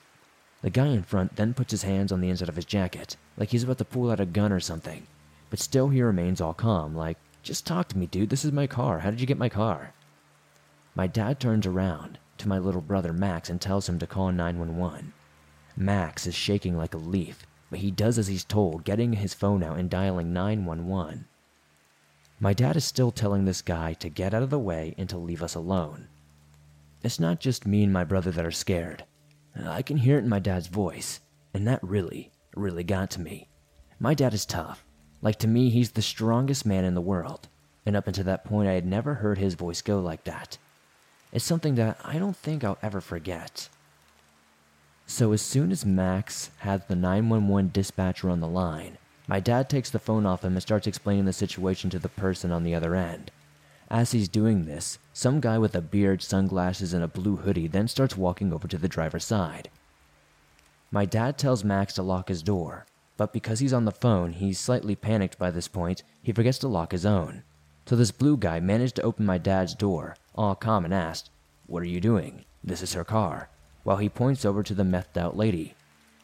The 0.61 0.69
guy 0.69 0.89
in 0.89 1.03
front 1.03 1.37
then 1.37 1.55
puts 1.55 1.71
his 1.71 1.85
hands 1.85 2.13
on 2.13 2.21
the 2.21 2.29
inside 2.29 2.51
of 2.51 2.57
his 2.57 2.67
jacket, 2.67 3.17
like 3.39 3.53
he's 3.53 3.63
about 3.63 3.79
to 3.79 3.87
pull 3.87 4.11
out 4.11 4.21
a 4.21 4.27
gun 4.27 4.53
or 4.53 4.61
something. 4.61 5.07
But 5.49 5.59
still, 5.59 5.89
he 5.89 6.03
remains 6.03 6.39
all 6.39 6.53
calm, 6.53 6.95
like, 6.95 7.17
just 7.43 7.67
talk 7.67 7.89
to 7.89 7.97
me, 7.97 8.05
dude. 8.05 8.29
This 8.29 8.45
is 8.45 8.53
my 8.53 8.67
car. 8.67 8.99
How 8.99 9.11
did 9.11 9.23
you 9.23 9.27
get 9.27 9.39
my 9.39 9.49
car? 9.49 9.95
My 10.95 11.07
dad 11.07 11.41
turns 11.41 11.67
around 11.67 12.19
to 12.37 12.49
my 12.49 12.59
little 12.59 12.83
brother 12.83 13.15
Max 13.15 13.49
and 13.49 13.63
tells 13.63 13.89
him 13.89 13.99
to 13.99 14.07
call 14.07 14.31
911. 14.31 15.15
Max 15.75 16.27
is 16.27 16.35
shaking 16.35 16.77
like 16.77 16.93
a 16.93 16.99
leaf, 16.99 17.47
but 17.71 17.81
he 17.81 17.91
does 17.91 18.19
as 18.19 18.29
he's 18.29 18.45
told, 18.45 18.85
getting 18.85 19.15
his 19.15 19.35
phone 19.35 19.63
out 19.63 19.79
and 19.79 19.91
dialing 19.91 20.33
911. 20.33 21.27
My 22.39 22.53
dad 22.53 22.77
is 22.77 22.85
still 22.85 23.11
telling 23.11 23.45
this 23.45 23.63
guy 23.63 23.95
to 23.95 24.09
get 24.09 24.35
out 24.35 24.43
of 24.43 24.51
the 24.51 24.59
way 24.59 24.95
and 24.99 25.09
to 25.09 25.19
leave 25.19 25.43
us 25.43 25.55
alone. 25.55 26.09
It's 27.03 27.21
not 27.21 27.41
just 27.41 27.67
me 27.67 27.83
and 27.83 27.93
my 27.93 28.05
brother 28.05 28.31
that 28.31 28.45
are 28.45 28.51
scared. 28.51 29.05
I 29.65 29.83
can 29.83 29.97
hear 29.97 30.17
it 30.17 30.25
in 30.25 30.29
my 30.29 30.39
dad's 30.39 30.67
voice, 30.67 31.21
and 31.55 31.67
that 31.67 31.83
really, 31.83 32.31
really 32.55 32.85
got 32.85 33.11
to 33.13 33.21
me. 33.21 33.49
My 33.99 34.13
dad 34.13 34.35
is 34.35 34.45
tough. 34.45 34.85
Like 35.23 35.39
to 35.39 35.49
me, 35.49 35.71
he's 35.71 35.93
the 35.93 36.03
strongest 36.03 36.67
man 36.67 36.85
in 36.85 36.95
the 36.95 37.01
world, 37.01 37.49
and 37.87 37.97
up 37.97 38.07
until 38.07 38.25
that 38.25 38.45
point, 38.45 38.69
I 38.69 38.73
had 38.73 38.85
never 38.85 39.15
heard 39.15 39.39
his 39.39 39.55
voice 39.55 39.81
go 39.81 40.01
like 40.01 40.25
that. 40.25 40.59
It's 41.33 41.45
something 41.45 41.75
that 41.77 41.99
I 42.05 42.19
don't 42.19 42.37
think 42.37 42.65
I'll 42.65 42.79
ever 42.83 43.01
forget. 43.01 43.69
So 45.09 45.33
as 45.33 45.41
soon 45.41 45.71
as 45.71 45.87
Max 45.87 46.51
had 46.59 46.89
the 46.89 46.97
911 46.97 47.71
dispatcher 47.73 48.29
on 48.29 48.41
the 48.41 48.49
line, 48.49 48.99
My 49.29 49.41
dad 49.41 49.69
takes 49.69 49.91
the 49.91 49.99
phone 49.99 50.27
off 50.27 50.45
him 50.45 50.55
and 50.55 50.63
starts 50.63 50.87
explaining 50.87 51.25
the 51.25 51.33
situation 51.33 51.91
to 51.91 51.99
the 51.99 52.09
person 52.09 52.53
on 52.53 52.63
the 52.63 52.75
other 52.75 52.95
end. 52.95 53.31
As 53.89 54.13
he's 54.13 54.29
doing 54.29 54.65
this, 54.65 54.99
some 55.13 55.41
guy 55.41 55.59
with 55.59 55.75
a 55.75 55.81
beard, 55.81 56.23
sunglasses, 56.23 56.93
and 56.93 57.03
a 57.05 57.09
blue 57.09 57.37
hoodie 57.37 57.69
then 57.69 57.89
starts 57.89 58.17
walking 58.17 58.53
over 58.53 58.67
to 58.69 58.79
the 58.79 58.89
driver's 58.89 59.25
side. 59.25 59.69
My 60.91 61.05
dad 61.05 61.39
tells 61.39 61.65
Max 61.65 61.95
to 61.95 62.03
lock 62.03 62.29
his 62.29 62.43
door, 62.43 62.87
but 63.17 63.33
because 63.33 63.61
he's 63.61 63.73
on 63.73 63.85
the 63.85 63.93
phone, 63.93 64.33
he's 64.33 64.59
slightly 64.59 64.95
panicked 64.97 65.39
by 65.39 65.51
this 65.51 65.69
point, 65.69 66.03
he 66.23 66.33
forgets 66.33 66.59
to 66.59 66.69
lock 66.69 66.93
his 66.93 67.07
own. 67.07 67.43
So 67.87 67.97
this 67.97 68.11
blue 68.11 68.37
guy 68.37 68.61
managed 68.61 68.97
to 68.97 69.03
open 69.03 69.25
my 69.27 69.39
dad's 69.39 69.75
door, 69.75 70.17
all 70.35 70.55
calm, 70.57 70.85
and 70.85 70.95
asked, 70.95 71.31
What 71.67 71.83
are 71.83 71.87
you 71.87 72.01
doing? 72.01 72.45
This 72.63 72.83
is 72.83 72.95
her 72.95 73.05
car, 73.05 73.49
while 73.87 73.99
he 73.99 74.09
points 74.09 74.45
over 74.45 74.65
to 74.65 74.75
the 74.75 74.83
methed 74.83 75.17
out 75.17 75.37
lady. 75.37 75.73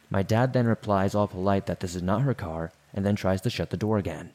My 0.09 0.21
dad 0.21 0.51
then 0.51 0.67
replies, 0.67 1.15
all 1.15 1.29
polite, 1.29 1.65
that 1.67 1.79
this 1.79 1.95
is 1.95 2.01
not 2.03 2.23
her 2.23 2.33
car, 2.33 2.73
and 2.93 3.05
then 3.05 3.15
tries 3.15 3.39
to 3.39 3.49
shut 3.49 3.69
the 3.69 3.77
door 3.77 3.97
again. 3.97 4.31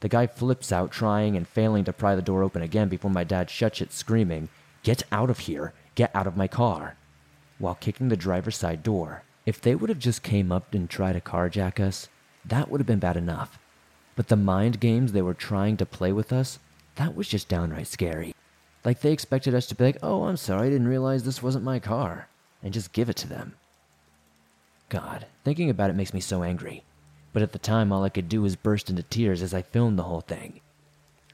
The 0.00 0.08
guy 0.08 0.26
flips 0.26 0.72
out, 0.72 0.90
trying 0.90 1.36
and 1.36 1.46
failing 1.46 1.84
to 1.84 1.92
pry 1.92 2.16
the 2.16 2.20
door 2.20 2.42
open 2.42 2.60
again 2.60 2.88
before 2.88 3.12
my 3.12 3.22
dad 3.22 3.48
shuts 3.48 3.80
it, 3.80 3.92
screaming, 3.92 4.48
Get 4.82 5.04
out 5.12 5.30
of 5.30 5.38
here! 5.38 5.72
Get 5.94 6.10
out 6.16 6.26
of 6.26 6.36
my 6.36 6.48
car! 6.48 6.96
While 7.60 7.76
kicking 7.76 8.08
the 8.08 8.16
driver's 8.16 8.56
side 8.56 8.82
door. 8.82 9.22
If 9.46 9.60
they 9.60 9.76
would 9.76 9.88
have 9.88 10.00
just 10.00 10.24
came 10.24 10.50
up 10.50 10.74
and 10.74 10.90
tried 10.90 11.12
to 11.12 11.20
carjack 11.20 11.78
us, 11.78 12.08
that 12.44 12.68
would 12.68 12.80
have 12.80 12.88
been 12.88 12.98
bad 12.98 13.16
enough. 13.16 13.60
But 14.16 14.26
the 14.26 14.36
mind 14.36 14.80
games 14.80 15.12
they 15.12 15.22
were 15.22 15.32
trying 15.32 15.76
to 15.76 15.86
play 15.86 16.10
with 16.10 16.32
us, 16.32 16.58
that 16.96 17.14
was 17.14 17.28
just 17.28 17.48
downright 17.48 17.86
scary. 17.86 18.34
Like 18.84 19.00
they 19.00 19.12
expected 19.12 19.54
us 19.54 19.68
to 19.68 19.76
be 19.76 19.84
like, 19.84 19.98
oh, 20.02 20.24
I'm 20.24 20.36
sorry, 20.36 20.66
I 20.66 20.70
didn't 20.70 20.88
realize 20.88 21.22
this 21.22 21.40
wasn't 21.40 21.64
my 21.64 21.78
car, 21.78 22.26
and 22.62 22.74
just 22.74 22.92
give 22.92 23.08
it 23.08 23.16
to 23.16 23.28
them. 23.28 23.54
God, 24.88 25.26
thinking 25.44 25.70
about 25.70 25.90
it 25.90 25.96
makes 25.96 26.14
me 26.14 26.20
so 26.20 26.42
angry. 26.42 26.82
But 27.32 27.42
at 27.42 27.52
the 27.52 27.58
time, 27.58 27.92
all 27.92 28.04
I 28.04 28.08
could 28.08 28.28
do 28.28 28.42
was 28.42 28.56
burst 28.56 28.88
into 28.88 29.02
tears 29.02 29.42
as 29.42 29.52
I 29.52 29.62
filmed 29.62 29.98
the 29.98 30.04
whole 30.04 30.22
thing. 30.22 30.60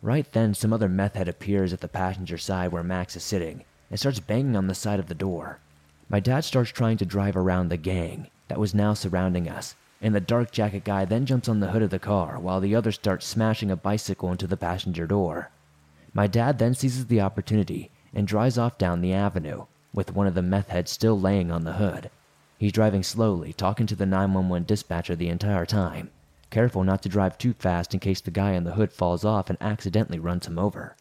Right 0.03 0.31
then, 0.33 0.53
some 0.55 0.73
other 0.73 0.89
meth 0.89 1.15
head 1.15 1.29
appears 1.29 1.73
at 1.73 1.81
the 1.81 1.89
passenger 1.89 2.37
side 2.37 2.73
where 2.73 2.83
Max 2.83 3.17
is 3.17 3.23
sitting 3.23 3.65
and 3.91 3.99
starts 3.99 4.21
banging 4.21 4.57
on 4.57 4.67
the 4.67 4.75
side 4.75 4.99
of 4.99 5.07
the 5.07 5.15
door. 5.15 5.61
My 6.09 6.21
dad 6.21 6.45
starts 6.45 6.71
trying 6.71 6.99
to 6.99 7.07
drive 7.07 7.37
around 7.37 7.69
the 7.69 7.77
gang 7.77 8.29
that 8.49 8.59
was 8.59 8.75
now 8.75 8.93
surrounding 8.93 9.49
us, 9.49 9.77
and 10.03 10.15
the 10.15 10.21
dark 10.21 10.51
jacket 10.51 10.85
guy 10.85 11.05
then 11.05 11.25
jumps 11.25 11.49
on 11.49 11.61
the 11.61 11.71
hood 11.71 11.83
of 11.83 11.91
the 11.91 11.99
car 11.99 12.39
while 12.39 12.61
the 12.61 12.75
other 12.75 12.93
starts 12.93 13.27
smashing 13.27 13.71
a 13.71 13.77
bicycle 13.77 14.31
into 14.31 14.47
the 14.47 14.57
passenger 14.57 15.07
door. 15.07 15.51
My 16.13 16.27
dad 16.27 16.59
then 16.59 16.75
seizes 16.75 17.07
the 17.07 17.21
opportunity 17.21 17.91
and 18.13 18.27
drives 18.27 18.59
off 18.59 18.77
down 18.77 19.01
the 19.01 19.15
avenue, 19.15 19.65
with 19.95 20.13
one 20.13 20.27
of 20.27 20.35
the 20.35 20.43
meth 20.43 20.69
heads 20.69 20.91
still 20.91 21.19
laying 21.19 21.51
on 21.51 21.65
the 21.65 21.75
hood. 21.75 22.11
He's 22.59 22.73
driving 22.73 23.03
slowly, 23.03 23.53
talking 23.53 23.87
to 23.87 23.95
the 23.95 24.05
911 24.05 24.67
dispatcher 24.67 25.17
the 25.17 25.29
entire 25.29 25.65
time, 25.65 26.11
careful 26.51 26.85
not 26.85 27.03
to 27.03 27.09
drive 27.09 27.39
too 27.39 27.55
fast 27.55 27.95
in 27.95 28.01
case 28.01 28.21
the 28.21 28.31
guy 28.31 28.57
on 28.57 28.65
the 28.65 28.73
hood 28.73 28.93
falls 28.93 29.25
off 29.25 29.49
and 29.49 29.59
accidentally 29.61 30.19
runs 30.19 30.47
him 30.47 30.59
over. 30.59 30.97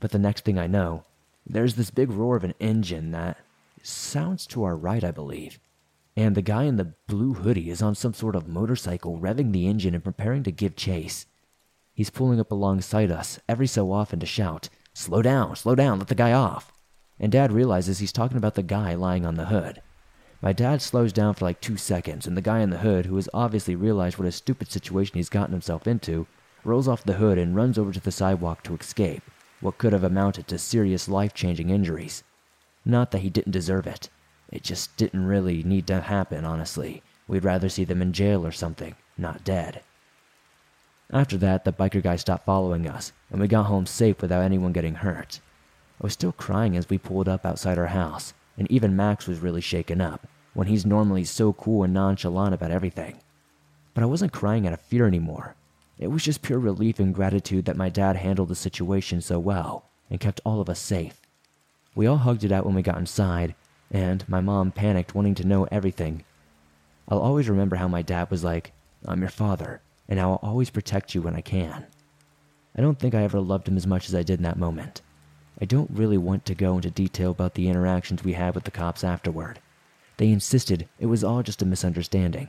But 0.00 0.12
the 0.12 0.18
next 0.18 0.44
thing 0.44 0.58
I 0.58 0.66
know, 0.66 1.04
there's 1.46 1.74
this 1.74 1.90
big 1.90 2.10
roar 2.10 2.36
of 2.36 2.44
an 2.44 2.54
engine 2.60 3.10
that 3.10 3.38
sounds 3.82 4.46
to 4.46 4.64
our 4.64 4.76
right, 4.76 5.04
I 5.04 5.10
believe. 5.10 5.58
And 6.16 6.34
the 6.34 6.42
guy 6.42 6.64
in 6.64 6.76
the 6.76 6.94
blue 7.06 7.34
hoodie 7.34 7.70
is 7.70 7.82
on 7.82 7.94
some 7.94 8.14
sort 8.14 8.36
of 8.36 8.48
motorcycle, 8.48 9.18
revving 9.18 9.52
the 9.52 9.66
engine 9.66 9.94
and 9.94 10.04
preparing 10.04 10.42
to 10.44 10.52
give 10.52 10.76
chase. 10.76 11.26
He's 11.92 12.10
pulling 12.10 12.40
up 12.40 12.50
alongside 12.50 13.10
us 13.10 13.40
every 13.48 13.66
so 13.66 13.92
often 13.92 14.20
to 14.20 14.26
shout, 14.26 14.68
Slow 14.96 15.22
down, 15.22 15.56
slow 15.56 15.74
down, 15.74 15.98
let 15.98 16.06
the 16.08 16.14
guy 16.14 16.32
off. 16.32 16.73
And 17.18 17.30
Dad 17.30 17.52
realizes 17.52 17.98
he's 17.98 18.12
talking 18.12 18.36
about 18.36 18.54
the 18.54 18.62
guy 18.62 18.94
lying 18.94 19.24
on 19.24 19.34
the 19.34 19.46
hood. 19.46 19.80
My 20.42 20.52
dad 20.52 20.82
slows 20.82 21.12
down 21.12 21.34
for 21.34 21.44
like 21.44 21.60
two 21.60 21.76
seconds, 21.76 22.26
and 22.26 22.36
the 22.36 22.42
guy 22.42 22.60
in 22.60 22.70
the 22.70 22.78
hood, 22.78 23.06
who 23.06 23.16
has 23.16 23.28
obviously 23.32 23.76
realized 23.76 24.18
what 24.18 24.28
a 24.28 24.32
stupid 24.32 24.70
situation 24.70 25.16
he's 25.16 25.28
gotten 25.28 25.52
himself 25.52 25.86
into, 25.86 26.26
rolls 26.64 26.88
off 26.88 27.04
the 27.04 27.14
hood 27.14 27.38
and 27.38 27.56
runs 27.56 27.78
over 27.78 27.92
to 27.92 28.00
the 28.00 28.12
sidewalk 28.12 28.62
to 28.64 28.74
escape 28.74 29.22
what 29.60 29.78
could 29.78 29.94
have 29.94 30.04
amounted 30.04 30.46
to 30.46 30.58
serious 30.58 31.08
life 31.08 31.32
changing 31.32 31.70
injuries. 31.70 32.22
Not 32.84 33.10
that 33.12 33.20
he 33.20 33.30
didn't 33.30 33.52
deserve 33.52 33.86
it. 33.86 34.10
It 34.50 34.62
just 34.62 34.94
didn't 34.98 35.24
really 35.24 35.62
need 35.62 35.86
to 35.86 36.02
happen, 36.02 36.44
honestly. 36.44 37.02
We'd 37.26 37.44
rather 37.44 37.70
see 37.70 37.84
them 37.84 38.02
in 38.02 38.12
jail 38.12 38.46
or 38.46 38.52
something, 38.52 38.94
not 39.16 39.42
dead. 39.42 39.80
After 41.10 41.38
that, 41.38 41.64
the 41.64 41.72
biker 41.72 42.02
guy 42.02 42.16
stopped 42.16 42.44
following 42.44 42.86
us, 42.86 43.12
and 43.30 43.40
we 43.40 43.48
got 43.48 43.64
home 43.64 43.86
safe 43.86 44.20
without 44.20 44.42
anyone 44.42 44.72
getting 44.72 44.96
hurt. 44.96 45.40
I 46.00 46.04
was 46.04 46.12
still 46.12 46.32
crying 46.32 46.76
as 46.76 46.88
we 46.88 46.98
pulled 46.98 47.28
up 47.28 47.46
outside 47.46 47.78
our 47.78 47.86
house, 47.86 48.34
and 48.58 48.70
even 48.70 48.96
Max 48.96 49.26
was 49.26 49.40
really 49.40 49.60
shaken 49.60 50.00
up, 50.00 50.26
when 50.52 50.66
he's 50.66 50.86
normally 50.86 51.24
so 51.24 51.52
cool 51.52 51.84
and 51.84 51.94
nonchalant 51.94 52.54
about 52.54 52.70
everything. 52.70 53.20
But 53.94 54.02
I 54.02 54.06
wasn't 54.06 54.32
crying 54.32 54.66
out 54.66 54.72
of 54.72 54.80
fear 54.80 55.06
anymore. 55.06 55.54
It 55.98 56.08
was 56.08 56.24
just 56.24 56.42
pure 56.42 56.58
relief 56.58 56.98
and 56.98 57.14
gratitude 57.14 57.64
that 57.66 57.76
my 57.76 57.88
dad 57.88 58.16
handled 58.16 58.48
the 58.48 58.56
situation 58.56 59.20
so 59.20 59.38
well 59.38 59.84
and 60.10 60.18
kept 60.20 60.40
all 60.44 60.60
of 60.60 60.68
us 60.68 60.80
safe. 60.80 61.20
We 61.94 62.06
all 62.06 62.16
hugged 62.18 62.42
it 62.42 62.50
out 62.50 62.66
when 62.66 62.74
we 62.74 62.82
got 62.82 62.98
inside, 62.98 63.54
and 63.90 64.28
my 64.28 64.40
mom 64.40 64.72
panicked, 64.72 65.14
wanting 65.14 65.36
to 65.36 65.46
know 65.46 65.68
everything. 65.70 66.24
I'll 67.08 67.20
always 67.20 67.48
remember 67.48 67.76
how 67.76 67.86
my 67.86 68.02
dad 68.02 68.30
was 68.30 68.42
like, 68.42 68.72
I'm 69.06 69.20
your 69.20 69.30
father, 69.30 69.80
and 70.08 70.18
I'll 70.18 70.40
always 70.42 70.70
protect 70.70 71.14
you 71.14 71.22
when 71.22 71.36
I 71.36 71.40
can. 71.40 71.86
I 72.76 72.80
don't 72.80 72.98
think 72.98 73.14
I 73.14 73.22
ever 73.22 73.40
loved 73.40 73.68
him 73.68 73.76
as 73.76 73.86
much 73.86 74.08
as 74.08 74.14
I 74.14 74.24
did 74.24 74.40
in 74.40 74.42
that 74.42 74.58
moment. 74.58 75.02
I 75.60 75.64
don't 75.64 75.90
really 75.90 76.18
want 76.18 76.44
to 76.46 76.54
go 76.54 76.76
into 76.76 76.90
detail 76.90 77.30
about 77.30 77.54
the 77.54 77.68
interactions 77.68 78.24
we 78.24 78.32
had 78.32 78.54
with 78.54 78.64
the 78.64 78.70
cops 78.70 79.04
afterward. 79.04 79.60
They 80.16 80.30
insisted 80.30 80.88
it 80.98 81.06
was 81.06 81.22
all 81.22 81.42
just 81.42 81.62
a 81.62 81.66
misunderstanding, 81.66 82.48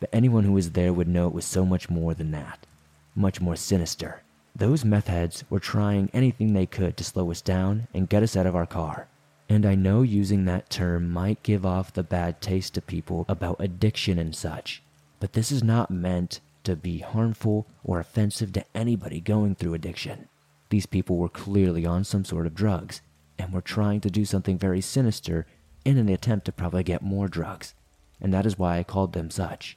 but 0.00 0.10
anyone 0.12 0.44
who 0.44 0.52
was 0.52 0.72
there 0.72 0.92
would 0.92 1.08
know 1.08 1.28
it 1.28 1.34
was 1.34 1.44
so 1.44 1.64
much 1.64 1.88
more 1.88 2.14
than 2.14 2.30
that, 2.32 2.66
much 3.14 3.40
more 3.40 3.56
sinister. 3.56 4.22
Those 4.54 4.84
meth 4.84 5.06
heads 5.06 5.44
were 5.48 5.60
trying 5.60 6.10
anything 6.12 6.52
they 6.52 6.66
could 6.66 6.96
to 6.96 7.04
slow 7.04 7.30
us 7.30 7.40
down 7.40 7.86
and 7.94 8.08
get 8.08 8.22
us 8.22 8.36
out 8.36 8.46
of 8.46 8.56
our 8.56 8.66
car. 8.66 9.06
And 9.48 9.66
I 9.66 9.74
know 9.74 10.02
using 10.02 10.44
that 10.44 10.70
term 10.70 11.10
might 11.10 11.42
give 11.42 11.66
off 11.66 11.92
the 11.92 12.02
bad 12.02 12.40
taste 12.40 12.74
to 12.74 12.80
people 12.80 13.24
about 13.28 13.60
addiction 13.60 14.18
and 14.18 14.34
such, 14.34 14.82
but 15.18 15.34
this 15.34 15.52
is 15.52 15.62
not 15.62 15.90
meant 15.90 16.40
to 16.64 16.76
be 16.76 16.98
harmful 16.98 17.66
or 17.84 18.00
offensive 18.00 18.52
to 18.52 18.64
anybody 18.74 19.20
going 19.20 19.54
through 19.54 19.74
addiction. 19.74 20.28
These 20.70 20.86
people 20.86 21.16
were 21.16 21.28
clearly 21.28 21.84
on 21.84 22.04
some 22.04 22.24
sort 22.24 22.46
of 22.46 22.54
drugs 22.54 23.02
and 23.38 23.52
were 23.52 23.60
trying 23.60 24.00
to 24.00 24.10
do 24.10 24.24
something 24.24 24.56
very 24.56 24.80
sinister 24.80 25.46
in 25.84 25.98
an 25.98 26.08
attempt 26.08 26.46
to 26.46 26.52
probably 26.52 26.82
get 26.82 27.02
more 27.02 27.28
drugs, 27.28 27.74
and 28.20 28.32
that 28.32 28.46
is 28.46 28.58
why 28.58 28.78
I 28.78 28.84
called 28.84 29.12
them 29.12 29.30
such. 29.30 29.76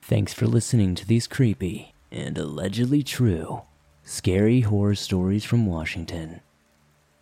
Thanks 0.00 0.34
for 0.34 0.46
listening 0.46 0.94
to 0.96 1.06
these 1.06 1.26
creepy 1.26 1.94
and 2.10 2.36
allegedly 2.36 3.02
true 3.02 3.62
scary 4.04 4.60
horror 4.60 4.94
stories 4.94 5.44
from 5.44 5.64
Washington. 5.64 6.40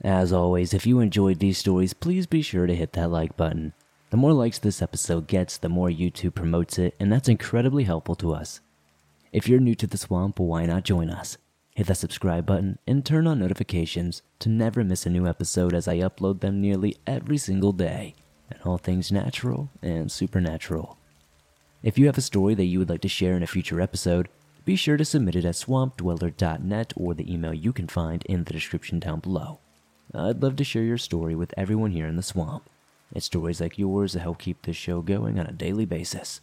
As 0.02 0.32
always, 0.32 0.72
if 0.72 0.86
you 0.86 0.98
enjoyed 0.98 1.38
these 1.38 1.58
stories, 1.58 1.92
please 1.92 2.26
be 2.26 2.42
sure 2.42 2.66
to 2.66 2.74
hit 2.74 2.94
that 2.94 3.10
like 3.10 3.36
button. 3.36 3.74
The 4.10 4.16
more 4.16 4.32
likes 4.32 4.58
this 4.58 4.82
episode 4.82 5.28
gets, 5.28 5.56
the 5.56 5.68
more 5.68 5.88
YouTube 5.88 6.34
promotes 6.34 6.80
it, 6.80 6.96
and 6.98 7.12
that's 7.12 7.28
incredibly 7.28 7.84
helpful 7.84 8.16
to 8.16 8.34
us. 8.34 8.60
If 9.32 9.48
you're 9.48 9.60
new 9.60 9.76
to 9.76 9.86
the 9.86 9.96
swamp, 9.96 10.40
why 10.40 10.66
not 10.66 10.82
join 10.82 11.10
us? 11.10 11.38
Hit 11.76 11.86
that 11.86 11.96
subscribe 11.96 12.44
button 12.44 12.80
and 12.88 13.06
turn 13.06 13.28
on 13.28 13.38
notifications 13.38 14.22
to 14.40 14.48
never 14.48 14.82
miss 14.82 15.06
a 15.06 15.10
new 15.10 15.28
episode 15.28 15.74
as 15.74 15.86
I 15.86 15.98
upload 15.98 16.40
them 16.40 16.60
nearly 16.60 16.96
every 17.06 17.38
single 17.38 17.70
day, 17.70 18.16
and 18.50 18.60
all 18.64 18.78
things 18.78 19.12
natural 19.12 19.70
and 19.80 20.10
supernatural. 20.10 20.98
If 21.84 21.96
you 21.96 22.06
have 22.06 22.18
a 22.18 22.22
story 22.22 22.56
that 22.56 22.64
you 22.64 22.80
would 22.80 22.90
like 22.90 23.02
to 23.02 23.08
share 23.08 23.36
in 23.36 23.44
a 23.44 23.46
future 23.46 23.80
episode, 23.80 24.28
be 24.64 24.74
sure 24.74 24.96
to 24.96 25.04
submit 25.04 25.36
it 25.36 25.44
at 25.44 25.54
swampdweller.net 25.54 26.92
or 26.96 27.14
the 27.14 27.32
email 27.32 27.54
you 27.54 27.72
can 27.72 27.86
find 27.86 28.24
in 28.24 28.42
the 28.42 28.52
description 28.52 28.98
down 28.98 29.20
below. 29.20 29.60
I'd 30.12 30.42
love 30.42 30.56
to 30.56 30.64
share 30.64 30.82
your 30.82 30.98
story 30.98 31.36
with 31.36 31.54
everyone 31.56 31.92
here 31.92 32.08
in 32.08 32.16
the 32.16 32.24
swamp. 32.24 32.68
It's 33.12 33.26
stories 33.26 33.60
like 33.60 33.78
yours 33.78 34.12
that 34.12 34.20
help 34.20 34.38
keep 34.38 34.62
this 34.62 34.76
show 34.76 35.00
going 35.00 35.38
on 35.38 35.46
a 35.46 35.52
daily 35.52 35.84
basis. 35.84 36.40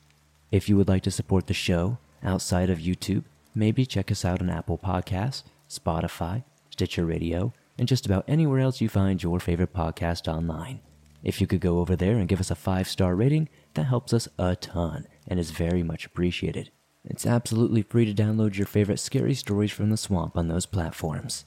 If 0.52 0.68
you 0.68 0.78
would 0.78 0.88
like 0.88 1.04
to 1.04 1.12
support 1.12 1.48
the 1.48 1.54
show 1.54 1.98
outside 2.24 2.70
of 2.70 2.80
YouTube, 2.80 3.24
maybe 3.56 3.86
check 3.86 4.12
us 4.12 4.26
out 4.26 4.42
on 4.42 4.50
Apple 4.50 4.78
Podcasts, 4.78 5.44
Spotify, 5.70 6.44
Stitcher 6.70 7.06
Radio, 7.06 7.54
and 7.78 7.88
just 7.88 8.06
about 8.06 8.26
anywhere 8.28 8.60
else 8.60 8.82
you 8.82 8.90
find 8.90 9.22
your 9.22 9.40
favorite 9.40 9.74
podcast 9.74 10.28
online. 10.28 10.80
If 11.24 11.42
you 11.42 11.48
could 11.48 11.62
go 11.62 11.80
over 11.80 11.96
there 11.96 12.18
and 12.18 12.28
give 12.28 12.40
us 12.40 12.52
a 12.52 12.56
five 12.56 12.88
star 12.88 13.16
rating, 13.16 13.50
that 13.74 13.86
helps 13.86 14.14
us 14.14 14.28
a 14.38 14.56
ton 14.56 15.08
and 15.28 15.40
is 15.40 15.52
very 15.52 15.84
much 15.84 16.06
appreciated. 16.06 16.72
It's 17.06 17.26
absolutely 17.26 17.82
free 17.82 18.06
to 18.06 18.14
download 18.14 18.58
your 18.58 18.68
favorite 18.68 19.00
scary 19.00 19.34
stories 19.34 19.72
from 19.72 19.90
the 19.90 19.98
swamp 19.98 20.38
on 20.38 20.48
those 20.48 20.66
platforms. 20.66 21.46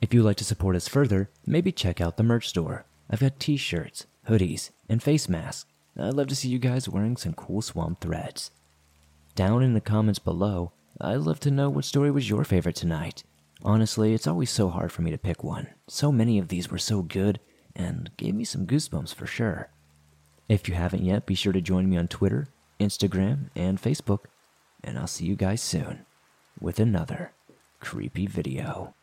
If 0.00 0.12
you'd 0.12 0.24
like 0.24 0.36
to 0.38 0.44
support 0.44 0.76
us 0.76 0.88
further, 0.88 1.30
maybe 1.46 1.72
check 1.72 2.00
out 2.00 2.16
the 2.16 2.22
merch 2.22 2.48
store. 2.48 2.84
I've 3.08 3.20
got 3.20 3.38
t 3.38 3.56
shirts, 3.56 4.06
hoodies, 4.28 4.70
and 4.88 5.02
face 5.02 5.28
masks. 5.28 5.70
I'd 5.98 6.14
love 6.14 6.28
to 6.28 6.36
see 6.36 6.48
you 6.48 6.58
guys 6.58 6.88
wearing 6.88 7.16
some 7.16 7.34
cool 7.34 7.62
swamp 7.62 8.00
threads. 8.00 8.50
Down 9.34 9.62
in 9.62 9.74
the 9.74 9.80
comments 9.80 10.18
below, 10.18 10.72
I'd 11.00 11.16
love 11.16 11.40
to 11.40 11.50
know 11.50 11.70
what 11.70 11.84
story 11.84 12.10
was 12.10 12.28
your 12.28 12.44
favorite 12.44 12.76
tonight. 12.76 13.24
Honestly, 13.62 14.12
it's 14.12 14.26
always 14.26 14.50
so 14.50 14.68
hard 14.68 14.92
for 14.92 15.02
me 15.02 15.10
to 15.10 15.18
pick 15.18 15.42
one. 15.42 15.68
So 15.88 16.12
many 16.12 16.38
of 16.38 16.48
these 16.48 16.70
were 16.70 16.78
so 16.78 17.02
good 17.02 17.40
and 17.74 18.10
gave 18.16 18.34
me 18.34 18.44
some 18.44 18.66
goosebumps 18.66 19.14
for 19.14 19.26
sure. 19.26 19.70
If 20.48 20.68
you 20.68 20.74
haven't 20.74 21.04
yet, 21.04 21.26
be 21.26 21.34
sure 21.34 21.52
to 21.52 21.60
join 21.60 21.88
me 21.88 21.96
on 21.96 22.08
Twitter, 22.08 22.48
Instagram, 22.78 23.50
and 23.56 23.80
Facebook, 23.80 24.26
and 24.82 24.98
I'll 24.98 25.06
see 25.06 25.24
you 25.24 25.36
guys 25.36 25.62
soon 25.62 26.04
with 26.60 26.78
another 26.78 27.32
creepy 27.80 28.26
video. 28.26 28.94